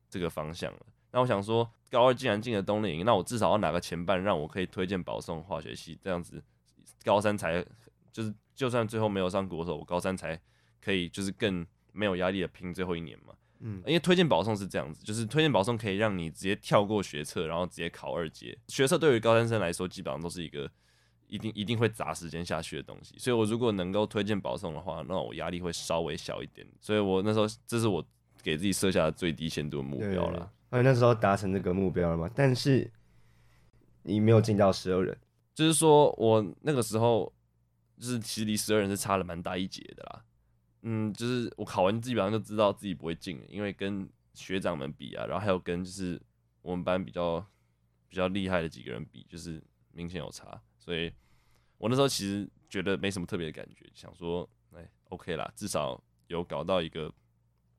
[0.09, 0.79] 这个方向了。
[1.11, 6.43] 那我想说，高二既然进了冬令营，那我至少要拿个前半，让我可以推荐保送化学系，这样子
[7.05, 7.65] 高三才
[8.11, 10.37] 就是就算最后没有上国手，我高三才
[10.81, 13.33] 可以就是更没有压力的拼最后一年嘛。
[13.59, 18.57] 嗯，因为推荐保送是这样子，就是推荐保送可以让你直接跳过学测，然后直接考二阶。
[18.67, 20.69] 学测对于高三生来说，基本上都是一个
[21.27, 23.15] 一定一定会砸时间下去的东西。
[23.17, 26.67] 所以我如果能够推荐保送的话，那我压力会稍微小一点。
[26.81, 28.05] 所以我那时候这是我
[28.43, 30.51] 给自己设下的最低限度的目标了。
[30.75, 32.29] 而那时候达成这个目标了吗？
[32.35, 32.91] 但是
[34.03, 35.17] 你没有进到十二人，
[35.53, 37.31] 就是说我那个时候
[37.97, 40.25] 就是其实离十二人是差了蛮大一截的啦。
[40.81, 46.21] 嗯，就是我考完基本上就知道自己不会进了，因为跟学长们比啊，然后还有跟就是
[46.61, 47.39] 我们班比较
[48.09, 51.09] 比较厉害的几个人比，就是明显有差，所以
[51.77, 57.09] 我那时候其实觉得没什么特别的感觉，想说哎，OK 啦，至少有搞到一个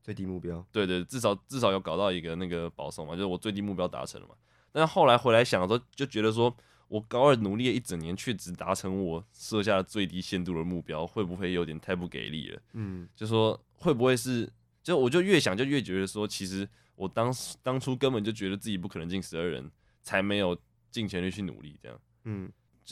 [0.06, 4.34] 最低目标，对对，至少至少有搞到一个那个保送嘛，就是我最低目标达成了嘛。
[4.72, 6.56] 但是后来回来想的时候，就觉得说。
[6.88, 12.62] 我高二努力了一整年，却只达成我设下的最低限度的目标，会不会有点太不给力了？
[12.74, 14.48] 嗯，就说会不会是？
[14.84, 19.68] 就我就越想就越觉得说，其实我当时当初根本就觉得自己不可能进十二人，
[20.04, 20.56] 才没有
[20.88, 22.00] 尽全力去努力这样。
[22.22, 22.48] 嗯，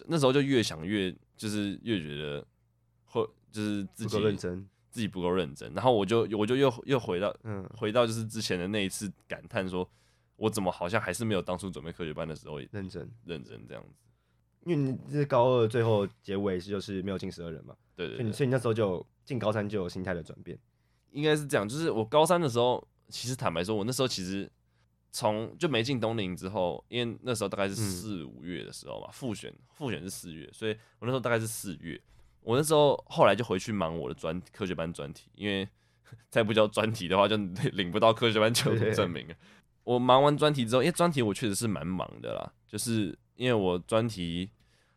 [0.09, 2.45] 那时候就越想越就是越觉得，
[3.05, 5.75] 会就是自己认真，自己不够认真。
[5.75, 9.87] 然后我就我就又又回到嗯回到就是之前的那一次感叹说。
[10.37, 13.91] 我怎么好像还是没有当初准备科学班的时候认真认真这样子？
[14.65, 20.59] 因为你这是高二最后结尾是就是没有进十二人嘛，对对，对，所以你所以你那时候就进高三就有心态的转变，
[21.13, 21.69] 应该是这样。
[21.69, 24.51] 就是我高三的时候，其实坦白说，我那时候其实
[25.13, 32.03] 从就没进东林之后，因为那时候大概是四五月的时候嘛，复选复选是四月，所以我那时候大概是四月。
[32.45, 35.69] 我那时候后来就回去忙我的专科学班专题，因为
[36.31, 37.37] 再不交专题的话，就
[37.73, 39.35] 领不到科学班就读证明了。
[39.83, 44.51] 我忙完专题之后，因为专题我确实是蛮忙的啦，就是因为我专题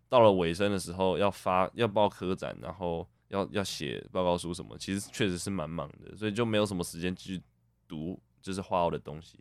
[0.10, 7.42] 到了尾声的时候要发要报科展，然后要要写报告书什么，其实确实是蛮忙的，所以就没有什么时间去
[7.88, 9.40] 读就是化奥的东西，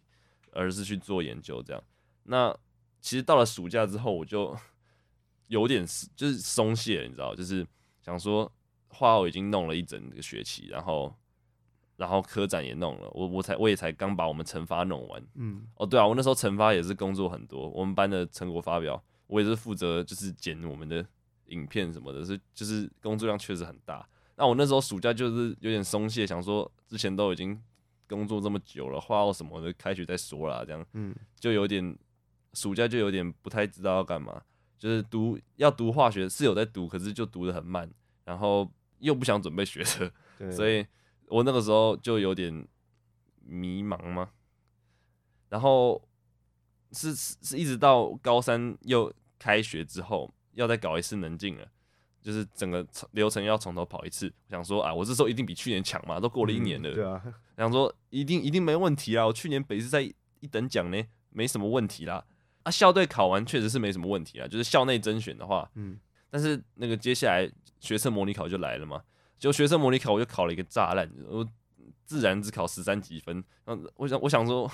[0.53, 1.83] 而是去做研究这样。
[2.25, 2.57] 那
[3.01, 4.57] 其实到了暑假之后，我就
[5.47, 7.64] 有点就是松懈了，你知道，就是
[8.07, 8.51] 想说
[8.88, 11.14] 画我已经弄了一整个学期，然后。
[11.99, 21.03] 然后科展也弄了，我我才我也才刚把我们成发弄完，嗯，哦对啊，我那时候成发也是工作很多，我们班的成果发表，我也是负责就是剪我们的
[21.47, 24.07] 影片什么的，是就是工作量确实很大。
[24.37, 27.59] 那我那时候暑假就是有点松懈，想说之前都已经
[28.07, 31.97] 工作这么久了，画奥什么的开学再说啦，这样，嗯，就有点
[32.53, 34.42] 暑假就有点不太知道要干嘛，
[34.79, 37.91] 就是读要读化学是有在读，可是就读的很慢，
[38.25, 40.11] 然后又不想准备学车，
[40.51, 40.87] 所以。
[41.29, 42.65] 我那个时候就有点
[43.45, 44.31] 迷茫嘛，
[45.49, 46.01] 然后
[46.93, 51.67] 是是是一直到高三又开学之后，要再搞一次能进了，
[52.23, 54.33] 就是整个流程要从头跑一次。
[54.47, 57.21] 我想说啊，我这时候一定比去年强嘛，都过了一年了，嗯、对啊，
[57.57, 62.25] 想说一定一定没问题啊，我去年北师赛一等奖呢，没什么问题啦。
[62.66, 65.96] 啊，校队考完确实是没什么问题啊，就是校内甄选的话，嗯，
[66.29, 67.48] 但是那个接下来
[67.79, 69.00] 学测模拟考就来了嘛。
[69.38, 71.46] 就学生模拟考，我就考了一个炸烂，我
[72.05, 73.44] 自然只考十三几分。
[73.64, 74.68] 然后我想，我想说，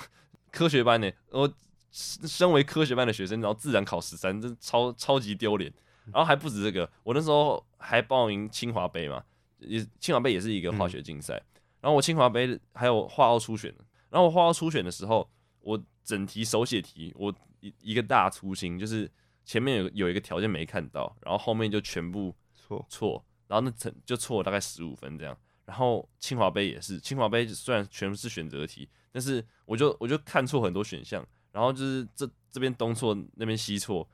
[0.50, 1.52] 科学班呢，我
[1.90, 5.70] 身为科学班的学生，然后自然考十三，这超超级丢脸。
[6.06, 9.22] 然后还不止这个，我那时候还报名清华杯嘛，
[9.58, 11.34] 也清华杯也是一个化学竞赛。
[11.80, 13.74] 然后我清华杯还有化奥初选，
[14.10, 15.28] 然后我化奥初选的时候，
[15.60, 19.10] 我整题手写题，我一一个大粗心，就是
[19.44, 23.24] 前面有有一个条件没看到，然后后面就全部错错。
[23.48, 25.36] 然后那成就错了大概十五分这样，
[25.66, 34.08] 然后清华杯也是，清华杯虽然全部是选择题，但是我就我就看错很多选项，然后就是这这边东错那边西错，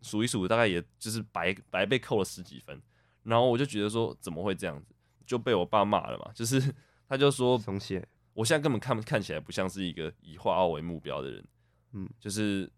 [0.00, 2.80] 数一数大概也就是白白被扣了十几分，
[3.24, 4.94] 然后我就觉得说怎么会这样子，
[5.26, 6.74] 就被我爸骂了嘛，就是
[7.06, 11.44] 他就说，松懈，我现在根本看看起来不像是一个以化奥为目标的人，
[11.92, 12.70] 嗯，就是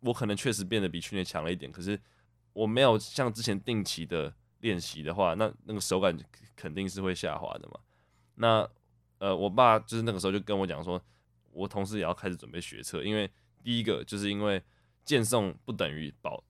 [0.00, 2.00] 我可能确实变得比去年强了一点，可是
[2.52, 4.34] 我没有像之前定期的。
[4.60, 6.18] 练习的话，那那个手感
[6.56, 7.78] 肯定是会下滑的嘛。
[8.36, 8.66] 那
[9.18, 10.98] 呃，我爸就是那个时候就跟我讲说，
[11.52, 13.30] 我同时也要开始准备学车，因为
[13.62, 14.62] 第一个就是因为
[15.04, 16.42] 荐送不等于保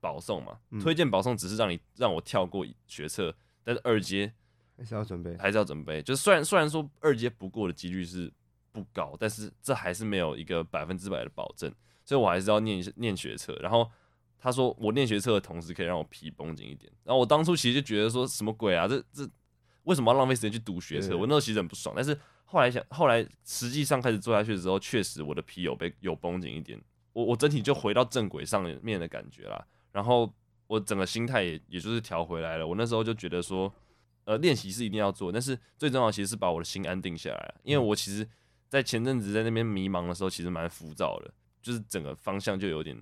[0.00, 4.34] 保送嘛，嗯、推荐保送只是让你让我跳过学车，但是二阶
[4.76, 6.02] 还是要准备，还是要准备。
[6.02, 8.32] 就是虽然虽然说二阶不过的几率是
[8.72, 11.72] 不高，但是这还是没有一个百分之百的保证，
[12.04, 13.90] 所以我还是要念念学测，然后。
[14.44, 18.88] 他说：“我念学测的同时，可以让我皮绷紧一点。”然后我当初其实就觉得说什么鬼啊？
[18.88, 19.24] 这这
[19.84, 21.16] 为什么要浪费时间去读学测？
[21.16, 21.94] 我那时候其实很不爽。
[21.94, 26.76] 但是后来想，后来实际上开始做下去的时候，确实我的皮有被有绷紧一点。
[27.12, 29.64] 我我整体就回到正轨上面的感觉啦。
[29.92, 30.28] 然后
[30.66, 32.66] 我整个心态也也就是调回来了。
[32.66, 33.72] 我那时候就觉得说，
[34.24, 37.54] 呃，练习是一定要做，但是最重要的其实是把我的心安定下来。
[37.62, 38.28] 因为我其实，
[38.68, 42.96] 在前阵子在那边迷茫的时候，其实蛮浮躁的，就是整个方向就有点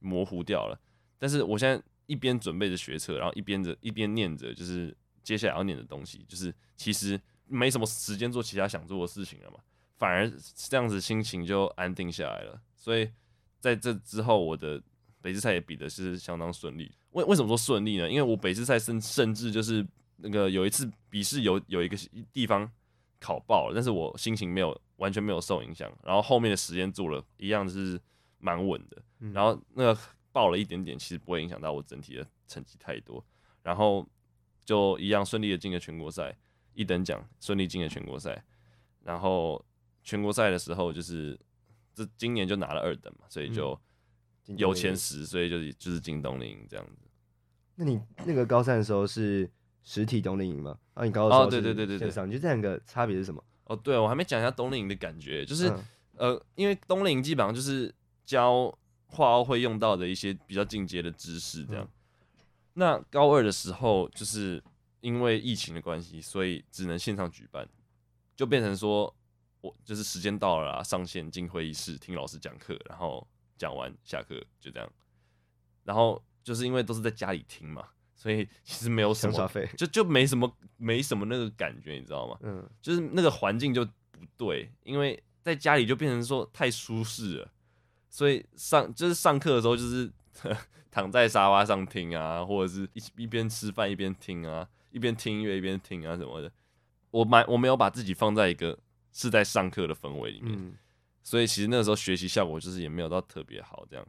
[0.00, 0.78] 模糊掉了。
[1.18, 9.58] 但是我现在一边准备着学车，然后一边着一边念着，就是接下来要念的东西，就是其实没什么时间做其他想做的事情了嘛，
[9.96, 12.60] 反而这样子心情就安定下来了。
[12.76, 13.10] 所以
[13.58, 14.80] 在这之后，我的
[15.22, 16.92] 北师赛也比的是相当顺利。
[17.12, 18.08] 为为什么说顺利呢？
[18.08, 19.84] 因为我北师赛甚甚至就是
[20.16, 21.96] 那个有一次笔试有有一个
[22.32, 22.70] 地方
[23.20, 28.00] 考爆了，但是我心情没有完全没有受影响，然后后面的时间做了一样是
[28.38, 29.02] 蛮稳的，
[29.32, 30.00] 然后那个。
[30.36, 33.24] 爆了一点点，其实不会影响到我整体的成绩太多，
[33.62, 34.06] 然后
[34.66, 36.36] 就一样顺利的进了全国赛，
[36.74, 38.44] 一等奖顺利进了全国赛，
[39.02, 39.64] 然后
[40.04, 41.40] 全国赛的时候就是
[41.94, 43.80] 这今年就拿了二等嘛，所以就
[44.44, 47.08] 有前十，所以就是就是进冬令营这样子。
[47.74, 49.50] 那你那个高三的时候是
[49.86, 50.76] 实体冬令营吗？
[50.92, 53.42] 啊，你高二哦，对对对对对，你觉得这两个差别是什么？
[53.64, 55.84] 哦，对，我还没讲一下冬令营的感觉，就是、嗯、
[56.18, 57.94] 呃，因为冬令营基本上就是
[58.26, 58.78] 教。
[59.08, 61.84] 画奥会用到的一些比较进阶的知识，这样。
[61.84, 62.44] 嗯、
[62.74, 64.60] 那高二的时候，就是
[65.00, 67.66] 因为疫情的关系，所以只能线上举办，
[68.34, 69.14] 就变成说，
[69.60, 73.24] 我就是时间到了啊，上线进会议室听老师讲课，然后
[73.56, 74.92] 讲完下课就这样。
[75.84, 82.36] 然后就是因为都是在家里听嘛，所以其实没有什么，就就没什么没什么那个感觉，你知道吗？
[82.42, 87.52] 嗯，就是那个环境就不对，因为在家里就变成说太舒适了。
[88.08, 90.10] 所以上就是上课的时候，就是
[90.90, 96.50] 躺在沙发上听啊，或者是一一边吃饭一边听啊，一边听音乐一边听啊什么的。
[97.10, 98.78] 我蛮我没有把自己放在一个
[99.12, 100.56] 是在上课的氛围里面，
[101.22, 104.06] 所以其实那个时候学习效果就是也没有到特别好这样。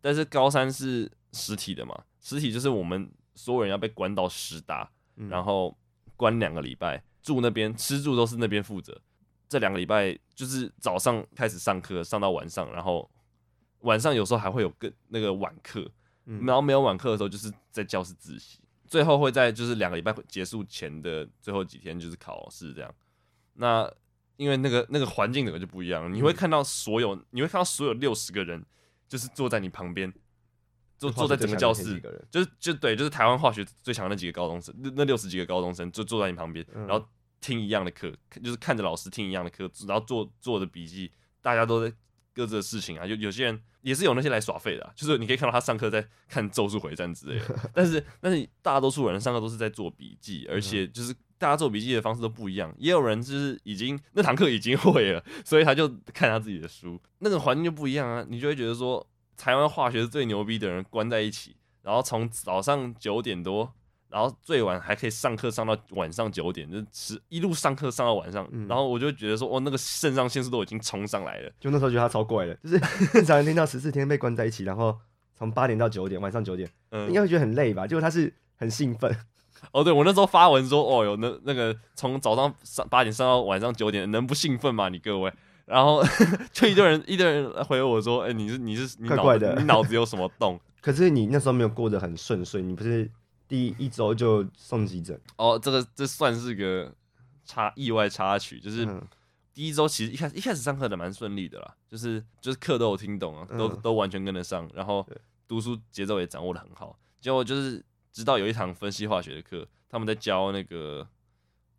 [0.00, 5.74] 但是高三是实体的嘛，实体就是我们所有人要被关到师大，然后
[6.16, 9.00] 关两个礼拜，住那边吃住都是那边负责。
[9.48, 13.08] 这两个礼拜就是早上开始上课，上到晚上，然后。
[13.82, 15.88] 晚上有时候还会有个那个晚课，
[16.24, 22.92] 然后没有晚课的时候就是在教室自习，最后会在就是两个礼拜结束前的最后几天就是考试这样。
[23.54, 23.88] 那
[24.36, 28.66] 因为那个那个环境整个就不一样，你会看到所有你会看到所有六十个人
[29.08, 30.12] 就是坐在你旁边，
[30.98, 37.02] 坐坐在整个教室，就是就对，就是台湾化学最强的那几个高中生，那那六十几个高中生就坐在你旁边，然后
[37.40, 41.94] 听一样的课，就是看着老师听一样的课，然后做做的笔记，大家都在。
[42.34, 59.04] 各自的事情啊，有有些人也是有那些来耍废的，啊，就是你可以看到他上课在看《咒术回战》之类的， 但是但是大多数人上课都是在做笔记，而且就是大家做笔记的方式都不一样，也有人就是已经那堂课已经会了，所以他就看他自己的书，那个环境就不一样啊，你就会觉得说
[59.38, 63.72] 台湾化学是最牛逼的人关在一起，然后从早上九点多。
[64.10, 68.48] 然后最晚还可以上课上到晚上九点，就是一路上课上到晚上。
[68.52, 71.52] 嗯、然后我就觉得说，哦，那个肾上腺素都已经冲上来了。
[71.60, 72.80] 就那时候觉得他超怪的，就是
[73.12, 74.98] 正常人听到十四天被关在一起，然后
[75.34, 77.86] 从八点到九点，晚上九点，嗯，应该会觉得很累吧？
[77.86, 79.14] 结果他是很兴奋。
[79.72, 84.88] 哦，对，我那时候发文说，哦，哟那那个从早上上八点上到晚上九点，能不兴奋吗？
[84.88, 85.30] 你各位？
[85.68, 86.02] 然后
[86.52, 90.58] 就一堆人一堆人回我说，哎，你是你是你脑子怪怪的，你脑子有什么洞？
[90.80, 93.10] 可是你那时候没有过得很顺遂，你不是？
[93.46, 96.92] 第一周就送急诊哦，这个这算是个
[97.46, 98.86] 插意外插曲，就是
[99.54, 105.06] 第一周其实一开始一开始上课的蛮顺利的啦，就是就是课都有听懂啊，都都完全跟得上，然后
[105.46, 106.98] 读书节奏也掌握的很好。
[107.22, 111.08] 结果就是直到有一堂分析化学的课，他们在教那个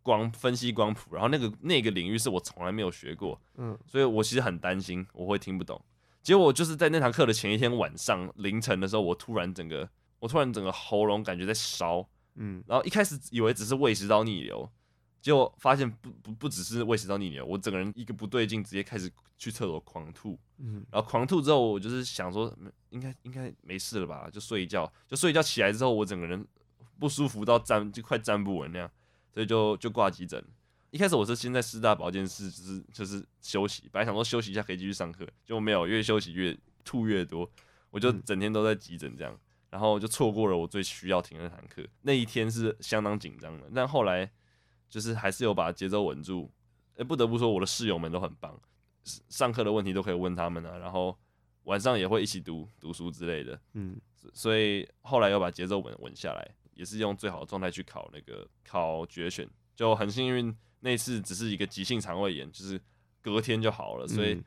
[0.02, 5.80] 光分析光谱，然后那个那个领域是我从来没有学过，嗯，所以我其实很担心我会听不懂。
[6.22, 9.88] 结果就是在那堂课的前一天晚上凌晨的时候，我突然整个。
[10.20, 14.70] 我突然整个喉咙感觉在烧，嗯，然后一开始以为只是胃食道逆流，
[15.22, 22.54] 结果发现不不不只是胃食道逆流，我整个人一个不对劲，直接开始去厕所狂吐，嗯，然后狂吐之后，我就是想说，
[22.90, 26.46] 应该应该没事了吧，就睡一觉，就睡一觉起来之后，我整个人
[26.98, 28.90] 不舒服到站就快站不稳那样，
[29.32, 30.42] 所以就就挂急诊。
[30.90, 37.48] 一开始我是先在师大保健室，就是就是休息，本来想说休息一下可以继续上课，结果没有，越休息越吐越多，
[37.90, 39.38] 我就整天都在急诊这样。
[39.70, 44.28] 然后就错过了我最需要听的那堂课，那一天是相当紧张的，但后来
[44.88, 46.50] 就是还是有把节奏稳住。
[46.96, 48.60] 诶，不得不说我的室友们都很棒，
[49.28, 51.16] 上课的问题都可以问他们啊，然后
[51.62, 53.96] 晚上也会一起读读书之类的，嗯，
[54.34, 62.80] 所以后来又把节奏稳稳下来，也是用最好的状态去考那个考决选，就很幸运那次只是一个急性肠胃炎，就是
[63.20, 64.42] 隔天就好了，所以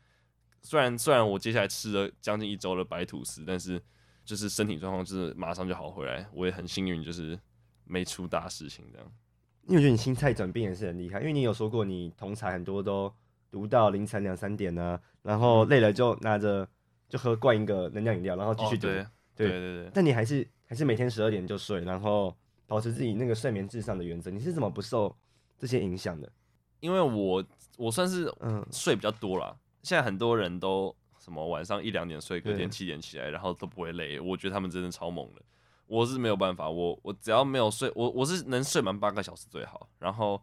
[0.61, 3.82] 虽然虽然我接下来吃了将近一周的白吐司，但是。
[4.26, 6.26] 就是身体状况就是马上就好回来。
[6.32, 7.38] 我也很幸运，就是
[7.84, 9.05] 没出大事情这样。
[9.67, 13.13] 因为我觉得你心态转变也是很厉害，因为你有说过你同才很多都
[13.51, 16.65] 读到凌晨两三点呢、啊，然后累了就拿着
[17.09, 18.88] 就喝灌一个能量饮料，然后继续读。
[18.88, 18.91] 哦、
[19.36, 19.91] 对，对对对对。
[19.93, 24.32] 但你还是还是每天十二点就睡，然后保持自己那个睡眠至上的原则。
[24.32, 25.15] 你是怎么不受
[25.55, 26.28] 这些影响的？
[26.80, 27.45] 因为我
[27.78, 29.51] 我算是嗯睡比较多啦。
[29.51, 34.19] 嗯、现在很多人都什么晚上一两点睡，隔天七点起来，然后都不会累。
[34.19, 35.41] 我觉得他们真的超猛的。
[35.86, 39.88] 我是没有办法，我我只要没有睡，我我是能睡满八个小时最好。
[39.99, 40.41] 然后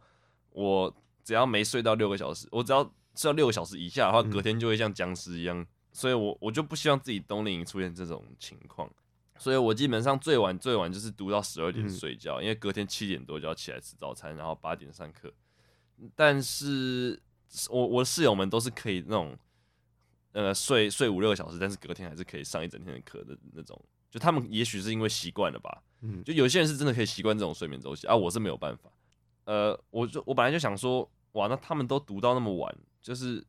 [0.53, 2.85] 我只要没睡到六个小时，我只要
[3.17, 5.59] 睡到六个小时以下的话，隔天就会像僵尸一样。
[5.59, 8.89] 嗯、所以我我就不希望自己冬令营出现这种情况。
[9.41, 15.33] 所以我基本上最晚最晚就是读到十二点睡觉，嗯、因为隔天七点多就要起来吃早餐，然后八点上课。
[16.15, 17.19] 但是
[17.71, 19.35] 我我的室友们都是可以那种
[20.33, 23.83] 呃睡睡五六个小时，但是隔天还是可以上一整天的课的那种。
[24.11, 28.91] 就他们也许是因为习惯了吧，嗯，就有些人是真的可以习惯这种睡眠周期啊，我是没有办法。
[29.45, 33.43] 呃，我就我本来就想说，哇，那他们都读到那么晚，就是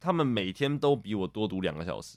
[0.00, 2.16] 他们每天都比我多读两个小时，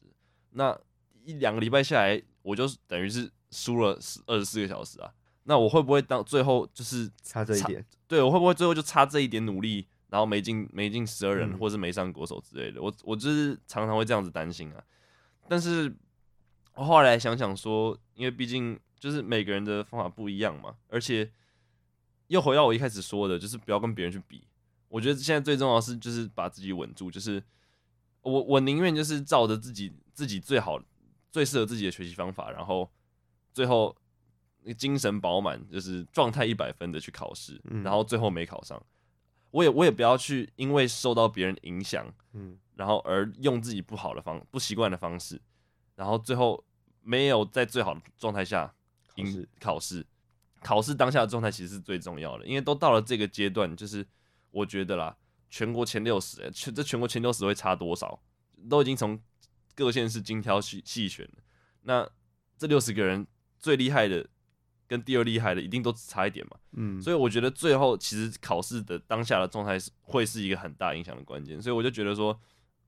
[0.52, 0.80] 那
[1.24, 5.12] 一两个礼拜下来，我就等于是输了十二十四个小时啊。
[5.44, 7.86] 那我会不会到最后就是差这一点？
[8.08, 12.82] 对，我会不会最后就差这一点努力，然后没进没进十二人，嗯、或是没上国手之类的？
[12.82, 14.84] 我我就是常常会这样子担心啊，
[15.48, 15.96] 但是。
[16.76, 21.30] 我后来想想说，因为毕竟就是每个人的方法不一样嘛，而且
[22.28, 24.48] 又回到我一开始说的，就是不要跟别人去比。
[24.88, 27.12] 我觉得现在最重要的是，就是把自己稳住。
[27.12, 27.44] 就是
[28.22, 30.82] 我我宁愿就是照着自己自己最好、
[31.32, 32.90] 最适合自己的学习方法，然后
[33.54, 33.96] 最后
[34.78, 38.82] 精神饱满，就是状态一百分的去考试，然后最后没考上，
[39.52, 45.42] 我也我也不要去因为受到别人影响，嗯，然后而用自己不好的方不习惯的方式，
[45.96, 46.64] 然后最后。
[47.02, 48.72] 没有在最好的状态下
[49.16, 50.06] 赢考试，
[50.62, 54.06] 考试当下的状态其实是最重要的，因为都到了这个阶段，就是
[54.52, 55.16] 我觉得啦，
[55.50, 58.22] 全国前六十，全这全国前六十会差多少？
[58.70, 59.20] 都已经从
[59.80, 61.42] 各县市精挑细细选的，
[61.84, 62.08] 那
[62.58, 63.26] 这六十个人
[63.58, 64.28] 最厉害的
[64.88, 72.38] 跟第二厉害的一定都只差一点嘛，嗯，所以我觉得最后其实考试的当下的状态是会是一个很大影响的关键，所以我就觉得说，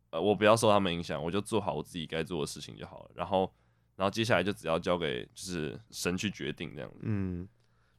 [0.09, 3.51] 呃，我不要受他们影响，我就做好我自己该做的事情就好了，然后。
[3.97, 6.97] 然后接下来就只要交给就是神去决定这样子。
[7.01, 7.47] 嗯，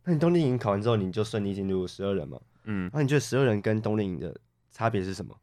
[0.02, 2.40] 那你冬令营考完之后，你就顺利进入十二人嘛？
[2.64, 4.36] 嗯，那你觉得十二人跟冬令营的
[4.72, 5.38] 差别是什么？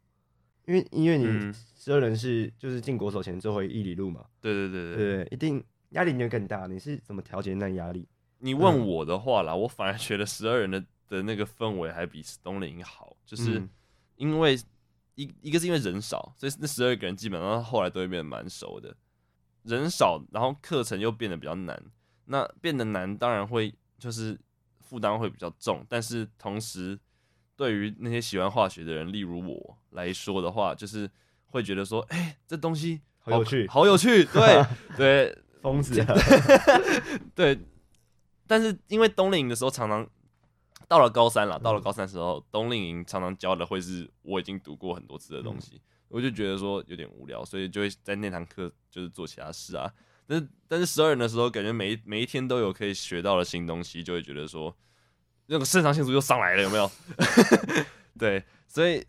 [0.66, 4.24] 因为因为你十二人是就是进国手前最后一里路嘛。
[4.40, 6.66] 对对对对，对，一定压力就更大。
[6.66, 8.06] 你是怎么调节那压力？
[8.38, 13.62] 你问我的话啦，嗯、我反而觉得十二人的的那个氛围还比冬令营好，就是
[14.16, 14.58] 因为
[15.14, 18.96] 一一个是因为人少，所以那十二个人基本上后来都会变得蛮熟的。
[19.62, 21.82] 人少，然后课程又变得比较难，
[22.24, 24.38] 那变得难当然会就是
[24.78, 26.98] 负担会比较重，但是同时
[27.60, 31.06] 对于那些喜欢化学的人，例如我来说的话，就是
[31.48, 34.64] 会觉得说，哎、欸，这东西好，好有趣，好有趣，对
[34.96, 36.02] 对，疯子，
[37.36, 37.60] 对。
[38.46, 40.08] 但是因为冬令营的时候，常常
[40.88, 45.76] 到了高三了，到了高三的时候，冬令营常常教的会是我已经读过很多次的东西。
[45.76, 49.88] 嗯我就觉得说有点无聊，所以就会在那堂课就是做其他事啊。
[50.26, 54.74] 但是但是十二人的时候，感觉每一每一天都有可以学到的新东西，就会觉得说
[55.50, 56.88] 那个肾上腺素又上来了，有没有？
[58.16, 59.04] 对，所以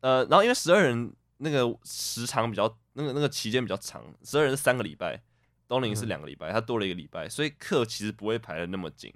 [0.00, 5.20] 呃，然后因为十二人那个时长比较那个那个期间比较长，十二人是三个礼拜，
[5.66, 9.12] 冬令营是两个礼拜，他多了一个礼拜，所以课其实不会排的那么紧，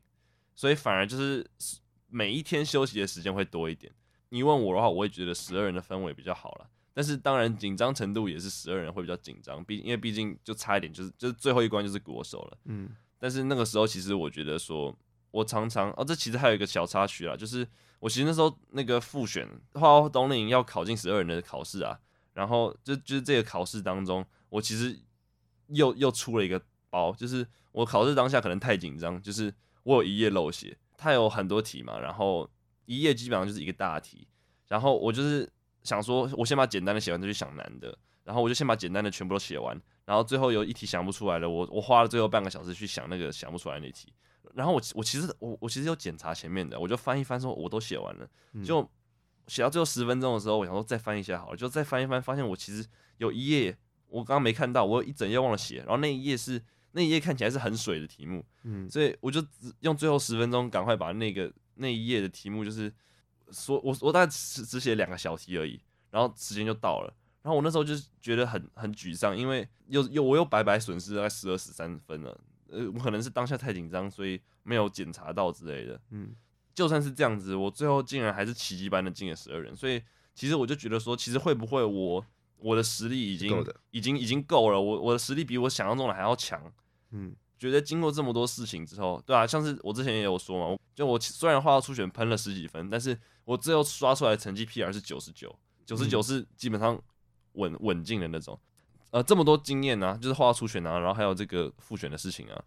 [0.56, 1.48] 所以反而就是
[2.08, 3.92] 每一天休息的时间会多一点。
[4.30, 6.66] 你问我的话，我会觉得十二人的氛围比较好了。
[6.92, 12.58] 但是当然紧张程度也是十二人会比较紧张，毕因为毕竟就差一点，就是就是最后一关就是国手了。
[12.64, 14.96] 嗯，但是那个时候其实我觉得说，
[15.30, 17.66] 我常常哦，这其实还有一个小插曲啊，就是
[17.98, 21.98] 我其实那时候那个复选花花冬令营要考进十二人的考试啊，
[22.32, 24.98] 然后就就是这个考试当中，我其实
[25.68, 29.52] 又又出了一个包，就是我考试当下可能太紧张，就是
[29.84, 32.50] 我有一页漏写，它有很多题嘛，然后
[32.86, 34.26] 一页基本上就是一个大题，
[34.68, 35.50] 然后我就是。
[35.82, 37.96] 想说，我先把简单的写完，再去想难的。
[38.22, 39.74] 然后我就先把简单的全部都写完，
[40.04, 44.12] 然后最后有一题想不出来了，我我花了最后半个小时去想那个想不出来那题。
[44.54, 48.28] 然后我我其实我我其实有检查前面的，我就翻一翻，说我都写完了。
[48.64, 48.88] 就
[49.46, 52.86] 写到最后十分钟的时候，我想说再翻一下好了，就再翻一翻，发现我其实
[53.18, 53.76] 有一页
[54.08, 55.78] 我刚刚没看到，我有一整页忘了写。
[55.78, 56.62] 然后那一页是
[56.92, 62.92] 那一页看起来是很水的题目，嗯，所以我就只用最后十分钟赶快把那个那一页的题目就是。
[63.52, 65.82] 说，我我大概只只写两个小题而已，
[66.12, 67.12] 然后时间就到了，
[67.42, 72.40] 然后我那时候就是觉得很很沮丧，因为又又我又白白损失大概十二十三分了。
[72.70, 76.00] 呃，我可能是当下太紧张，所以没有检查到之类的。
[76.10, 76.34] 嗯，
[76.74, 79.74] 就算是这样子，我最后竟然还是奇迹般的进了十二人。
[79.76, 80.02] 所以
[80.34, 82.24] 其实我就觉得说，其实会不会我
[82.56, 84.80] 我的实力已经已经已经够了？
[84.80, 86.72] 我我的实力比我想象中的还要强。
[87.10, 95.54] 嗯，觉得经过这么多事情之后，对啊，像是我之前也有说嘛，就我虽然画到初选喷了十几分，但是我最后刷出来的成绩 PR 是九十九，
[95.84, 97.00] 九十九是基本上
[97.54, 98.58] 稳稳进的那种。
[99.10, 102.64] 呃，这么多经验啊，就是画到初选啊，然后还有这个复选的事情啊，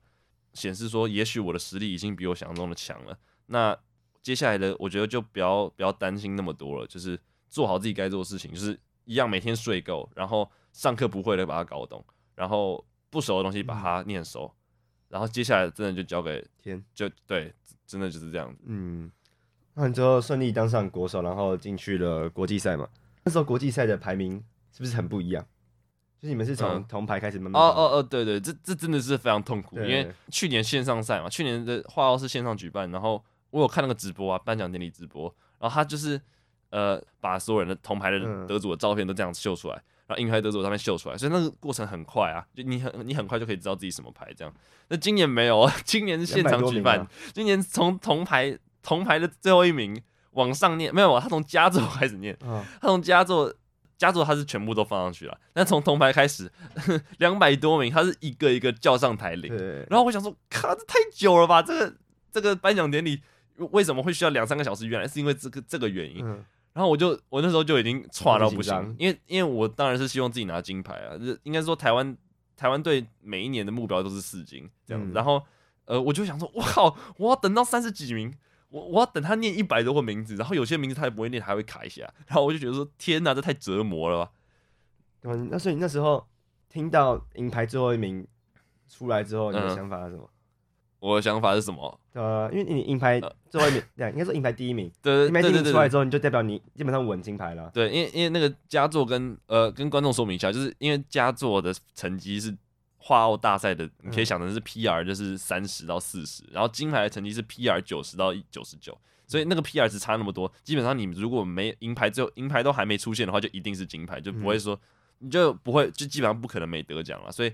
[0.54, 3.18] 显示说，也许我的实力已经比我想象中的强了。
[3.46, 3.78] 那
[4.22, 7.20] 接下来的，我觉得就不要不要担心那么多了，就是
[7.50, 12.04] 做好自己该做的事情，就是一样每天睡够，然后上课不会的把它搞懂，
[12.36, 14.60] 然后不熟的东西把它念熟，嗯、
[15.10, 17.54] 然后接下来真的就交给天，就对，
[17.86, 18.62] 真的就是这样子。
[18.66, 19.12] 嗯，
[19.76, 22.90] 那你最后顺利当上国手，然后进去了国际赛嘛？
[23.24, 25.46] 那时候国际赛的排名是不是很不一样？
[26.24, 35.24] 就你们是从铜牌开始慢慢、嗯、哦哦哦，对对，这这真的是非常痛苦，因为去年线上赛嘛，去年的画报是线上举办，然后我有看那个直播啊，颁奖典礼直播，
[35.60, 36.20] 然后他就是
[36.70, 44.54] 呃把所有人的铜牌的得主的照片都这样秀出来，嗯、然后银牌得主的照片秀出来，所以那个过程很快啊，就你很你很快就可以知道自己什么牌这样。
[44.88, 50.02] 那今年没有，今年是现场举办，今年从铜牌铜牌的最后一名
[50.32, 53.54] 往上念，没有，他从佳作 开始念，嗯、他从佳作。
[54.04, 56.52] 佳作他是全部都放上去了，但从铜牌开始，
[57.20, 59.58] 两百多名，他是一个一个叫上台领。
[59.58, 61.62] 对然后我想说，靠，这太久了吧？
[61.62, 61.96] 这个
[62.30, 63.22] 这个颁奖典礼
[63.56, 64.86] 为什么会需要两三个小时？
[64.86, 66.22] 原来是因为这个这个原因。
[66.26, 66.44] 嗯、
[66.74, 71.18] 然后我就我那时候就已经差到不行，因为因为我当然是希望自己拿金牌啊。
[71.18, 72.18] 就应该说台湾
[72.58, 75.12] 台湾队每一年的目标都是四金这样子。
[75.12, 75.42] 嗯、然后
[75.86, 78.34] 呃，我就想说，哇靠，我要等到三十几名。
[78.74, 84.32] 我我要等他念一百多个名字，然后有些名字他也不会念，还会卡一下，然后我就觉得说天哪，这太折磨了吧。
[85.22, 86.26] 嗯，那所以那时候
[86.70, 88.26] 听到银牌最后一名
[88.90, 90.24] 出来之后，你的想法是什么？
[90.24, 90.30] 嗯、
[91.02, 92.00] 我的想法是什么？
[92.14, 97.70] 呃，因为你银牌最后一名，对，应该说银牌第一名，对，银牌第一名出来之后，你就代表你基本上稳金牌了。
[97.72, 102.58] 对，因为因为那个佳作跟呃跟观众说明一下，就是因为佳作的成绩是。
[103.06, 108.98] 画奥大赛的，你可以想成是 PR，就是三十到四十，然后金牌的成绩是 PR 九十到九十九，
[109.28, 114.80] 所以那个 PR 值差那么多，基本上你如果没银牌，最后银牌都还没出现的话，就一定是金牌，就不会说
[115.20, 117.30] 你就不会，就基本上不可能没得奖了。
[117.30, 117.52] 所以，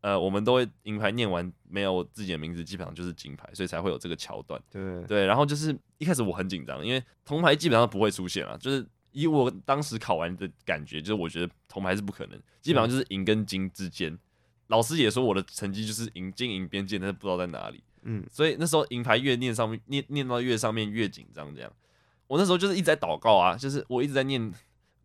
[0.00, 4.58] 呃，我们都会银牌念完没有自己的名字，基本上就是金牌，所以才会有这个桥段。
[4.70, 14.18] 对对，然后就是一开始我很紧张，因为铜牌基本上不会出现啊，就是以我当时考完的感觉，就是我觉得铜牌是不可能，基本上就是银跟金之间。
[14.68, 17.82] 老师也说我的成绩就是银金银边界，但是不知道在哪里。
[18.02, 21.72] 嗯，所以那时候银牌越念上面念念到越上面越紧张，这样。
[22.26, 24.52] 我那时候就是一直在祷告啊，就是我一直在念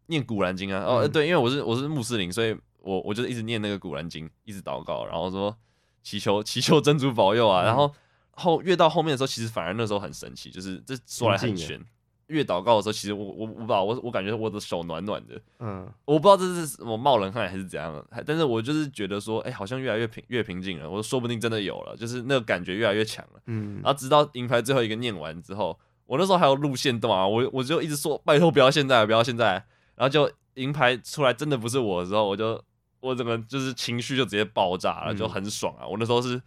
[0.07, 0.83] 念古兰经啊。
[0.83, 5.55] 哦，对，因为我是我是穆斯林，所以我我就一直念那个古兰经，一直祷告，然后说
[6.03, 7.63] 祈求祈求真主保佑啊。
[7.63, 7.91] 然后
[8.31, 11.83] 后越到后面的时候，其实反而那时候很神奇，就是这说来很玄。
[12.31, 29.53] 越祷告的时候，其实我我我不知道，我我感觉我的手暖暖的，嗯，我不知道这是我冒冷汗还是怎样，但是我就是觉得说，哎、欸，好像越来越平越平静了，我说不定真的有了，就是那个感觉越来越强了，嗯，然后直到银牌最后一个念完之后，我那时候还有录线动啊，我我就一直说拜托不要现在，不要现在，
[29.95, 32.63] 然后就银牌出来真的不是我的时候，我就
[33.01, 36.41] 我整个就是情绪就直接爆炸了，就很爽啊，我那时候是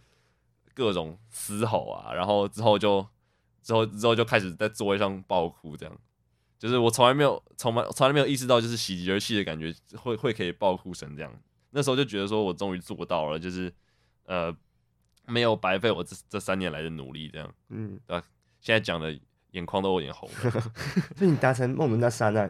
[0.73, 3.05] 各种嘶吼啊，然后之后就。
[3.65, 5.97] 之后之后就开始在座位上爆哭，这样，
[6.59, 11.33] 就是我从来没有从来从来没有意识到，就是喜极而泣的感觉会会可以爆哭成这样。
[11.71, 13.73] 那时候就觉得说我终于做到了，就是
[14.25, 14.55] 呃
[15.25, 18.23] 没有白费我这这三年来的努力，这样，嗯，对吧？
[18.61, 19.19] 现在讲的
[19.53, 20.71] 眼眶都有点红了。
[21.17, 22.47] 就你达成梦的那刹那，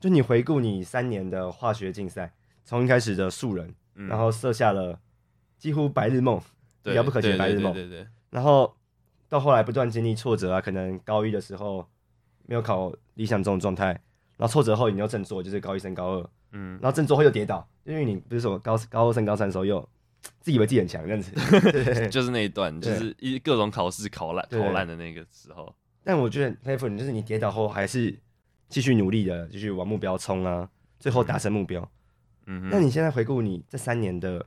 [0.00, 2.32] 就你回顾你三年的化学竞赛，
[2.64, 4.98] 从一开始的素人，嗯、然后设下了
[5.58, 6.40] 几乎白日梦，
[6.84, 8.74] 遥不可及的白日梦，对对，对对对，然后。
[9.34, 11.84] 到后来不断经历挫折啊，可能高一的时候
[12.46, 13.86] 没有考理想中的状态，
[14.36, 19.88] 然后挫折后你又振作，就是高一升高二，嗯，然后振作后又跌倒，因为你不是说高高二升高三的时候又
[20.38, 21.32] 自以为自己很强这样子，
[22.10, 25.74] 就是那一段，就是一各种考试考烂考烂的那个时候。
[26.04, 28.16] 但我觉得佩服你，就是你跌倒后还是
[28.68, 30.70] 继续努力的，继续往目标冲啊，
[31.00, 31.90] 最后达成目标。
[32.46, 34.46] 嗯，那你现在回顾你这三年的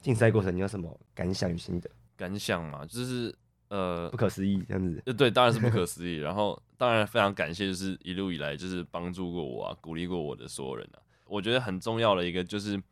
[0.00, 1.90] 竞赛过程，你有什么感想与心得？
[2.16, 3.34] 感想嘛，就是。
[3.70, 6.16] 呃，不可思议这样子，呃，对，当然是不可 思议。
[6.16, 10.98] 然后，当然非常感谢，就是一路以来就是帮助过我啊，鼓励过我的所有人啊。
[11.26, 12.82] 我觉得很重要的一个就是，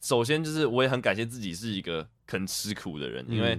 [0.00, 3.58] 首先就是我也很感谢自己是一个肯吃苦的人，因为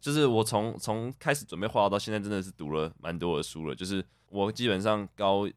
[0.00, 3.74] 就是我从从开始准备化到现在，真的是读了蛮多的书了。
[3.74, 5.48] 就是我基本上高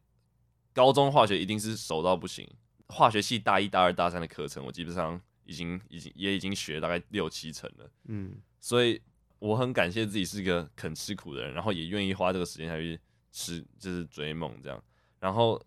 [0.72, 2.44] 高中化学一定是熟到不行，
[2.88, 7.88] 化学系大一、大二、大三的课程，我基本上已经、已经也已经学大概六七成了。
[8.08, 9.00] 嗯，所以
[9.40, 13.00] 我很感谢自己是个肯吃苦的人，然后也愿意花这个时间下去
[13.32, 14.80] 吃，就是追梦这样。
[15.18, 15.60] 然后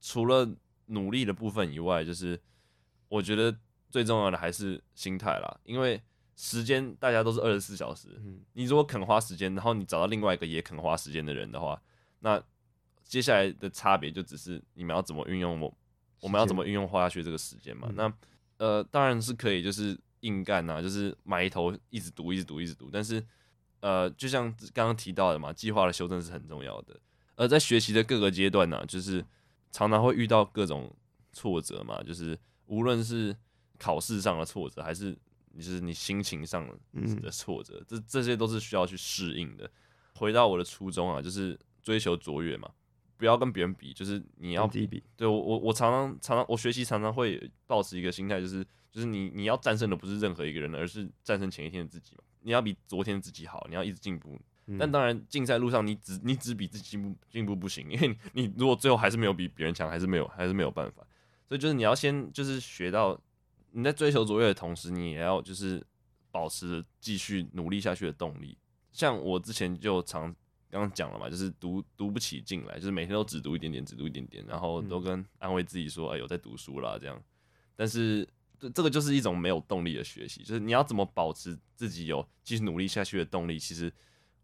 [0.00, 0.48] 除了
[0.86, 2.40] 努力的部分以外，就是
[3.08, 3.54] 我觉得
[3.90, 6.02] 最重要的还是心态啦，因为
[6.36, 11.80] 时间大家都是二十四小时，嗯，你如果肯花时间，然后你找到另外一个也肯花时间的人的话，
[12.20, 12.42] 那
[13.04, 15.76] 接下来的差别就只是你们要怎么运用我。
[16.22, 17.90] 我们要怎么运用花下去这个时间嘛？
[17.94, 18.10] 那
[18.56, 19.96] 呃，当然是可以，就是
[20.26, 22.90] 硬干啊，就是埋头一直读，一直读，一直读。
[22.92, 23.24] 但是
[23.80, 26.98] 呃，就像刚刚提到的嘛，计划的修正是很重要的。
[27.36, 29.24] 而在学习的各个阶段呢，就是
[29.70, 30.94] 常常会遇到各种
[31.32, 33.36] 挫折嘛，就是无论是
[33.78, 35.16] 考试上的挫折，还是
[35.54, 36.66] 就是你心情上
[37.22, 39.70] 的挫折，这这些都是需要去适应的。
[40.14, 42.70] 回到我的初衷啊，就是追求卓越嘛。
[43.18, 45.02] 不要跟别人比，就是你要自己比。
[45.16, 48.62] 对我，我我常常常常我学习常常会保持一个心态，就是
[48.96, 52.22] 就是你你要战胜的不是任何一个人，而是战胜前一天的自己嘛。
[52.40, 54.40] 你要比昨天自己好，你要一直进步。
[54.64, 61.06] 嗯、但当然，竞赛路上你只你只比自己进步进步不行，因为你，你如果最后还是没有比别人强，还是没有还是没有办法。
[61.46, 63.20] 所以就是你要先就是学到
[63.72, 65.86] 你在追求卓越的同时，你也要就是
[66.30, 68.56] 保持继续努力下去的动力。
[68.92, 70.34] 像我之前就常。
[70.68, 77.22] 刚刚讲了嘛，就是读读不起劲来，就是每天都只读一点点，只读一点点，然后都跟安慰自己说：“哎，有在读书啦。”这样。
[77.76, 78.28] 但是
[78.58, 83.58] 这这个就是一种没有动力的学习，就是你要怎么保持自己有继续努力下去的动力？
[83.58, 83.92] 其实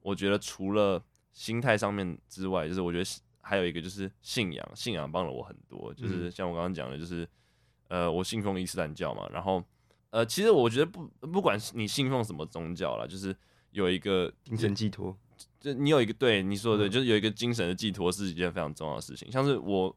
[0.01, 1.03] 我觉得除了
[1.33, 5.93] 心态上面之外，就是我觉得还有一个就是信仰，信仰帮了我很多。
[5.95, 7.27] 就是像我刚刚讲的，就是
[7.89, 9.65] 呃，我信奉伊斯兰教嘛，然后
[10.11, 13.35] 呃，其实我觉得不不管是你信奉什么宗教啦，就是
[13.71, 15.17] 有一个精神寄托。
[15.59, 19.31] 就你有一个对你说的对，就是有一个精神的寄托是一件非常重要的事情。
[19.31, 19.97] 像是我，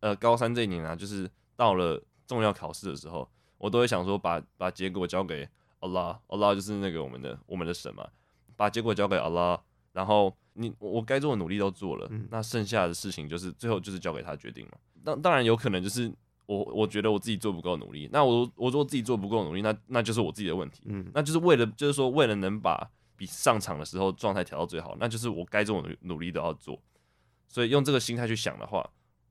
[0.00, 5.48] 呃，高三这一年啊，就是到了重要考试的时候，我都会想说把把结果交给
[5.80, 8.06] Allah，Allah 就是那个我们的我们的神嘛，
[8.56, 9.60] 把结果交给 Allah，
[9.92, 14.72] 然后你我该做的努力都做了，那剩下的事情就是最后就是交给他决定嘛。
[15.04, 16.12] 当当然有可能就是
[16.46, 22.90] 我我觉得我自己做不够努力，那我我说自己做不够努力，那那就是我自己的问题，嗯，那就是为了就是说为了能把。
[23.16, 26.76] 比上场的时候状态调到最好，那就是我该做的努力都要做。
[27.46, 28.84] 所以用这个心态去想的话，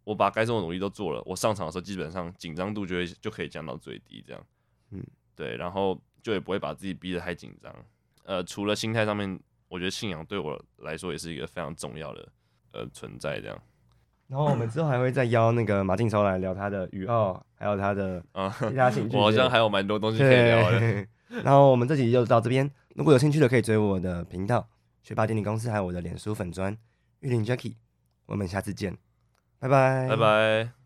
[0.03, 4.45] 我把该做的努力都做了，我上场的时候基本上紧张度就会就可以降到最低，这样。
[4.91, 5.03] 嗯，
[5.35, 7.73] 对，然后就也不会把自己逼得太紧张。
[8.25, 12.29] 呃，除了心态上面，我觉得信仰对我来说也是一个非常重要的
[12.71, 13.61] 呃存在，这样。
[14.27, 18.23] 然后我们之后还会再邀那个马静超来聊他的语奥，还有他的
[18.69, 19.17] 其他兴趣。
[19.17, 21.07] 我好像还有蛮多东西可以聊的。
[21.43, 22.69] 然后我们这集就到这边。
[22.95, 24.67] 如果有兴趣的，可以追我的频道
[25.03, 26.75] “学霸电力公司”，还有我的脸书粉砖
[27.19, 27.75] “玉林 Jacky”。
[28.25, 28.97] 我们下次见，
[29.63, 30.82] 拜拜，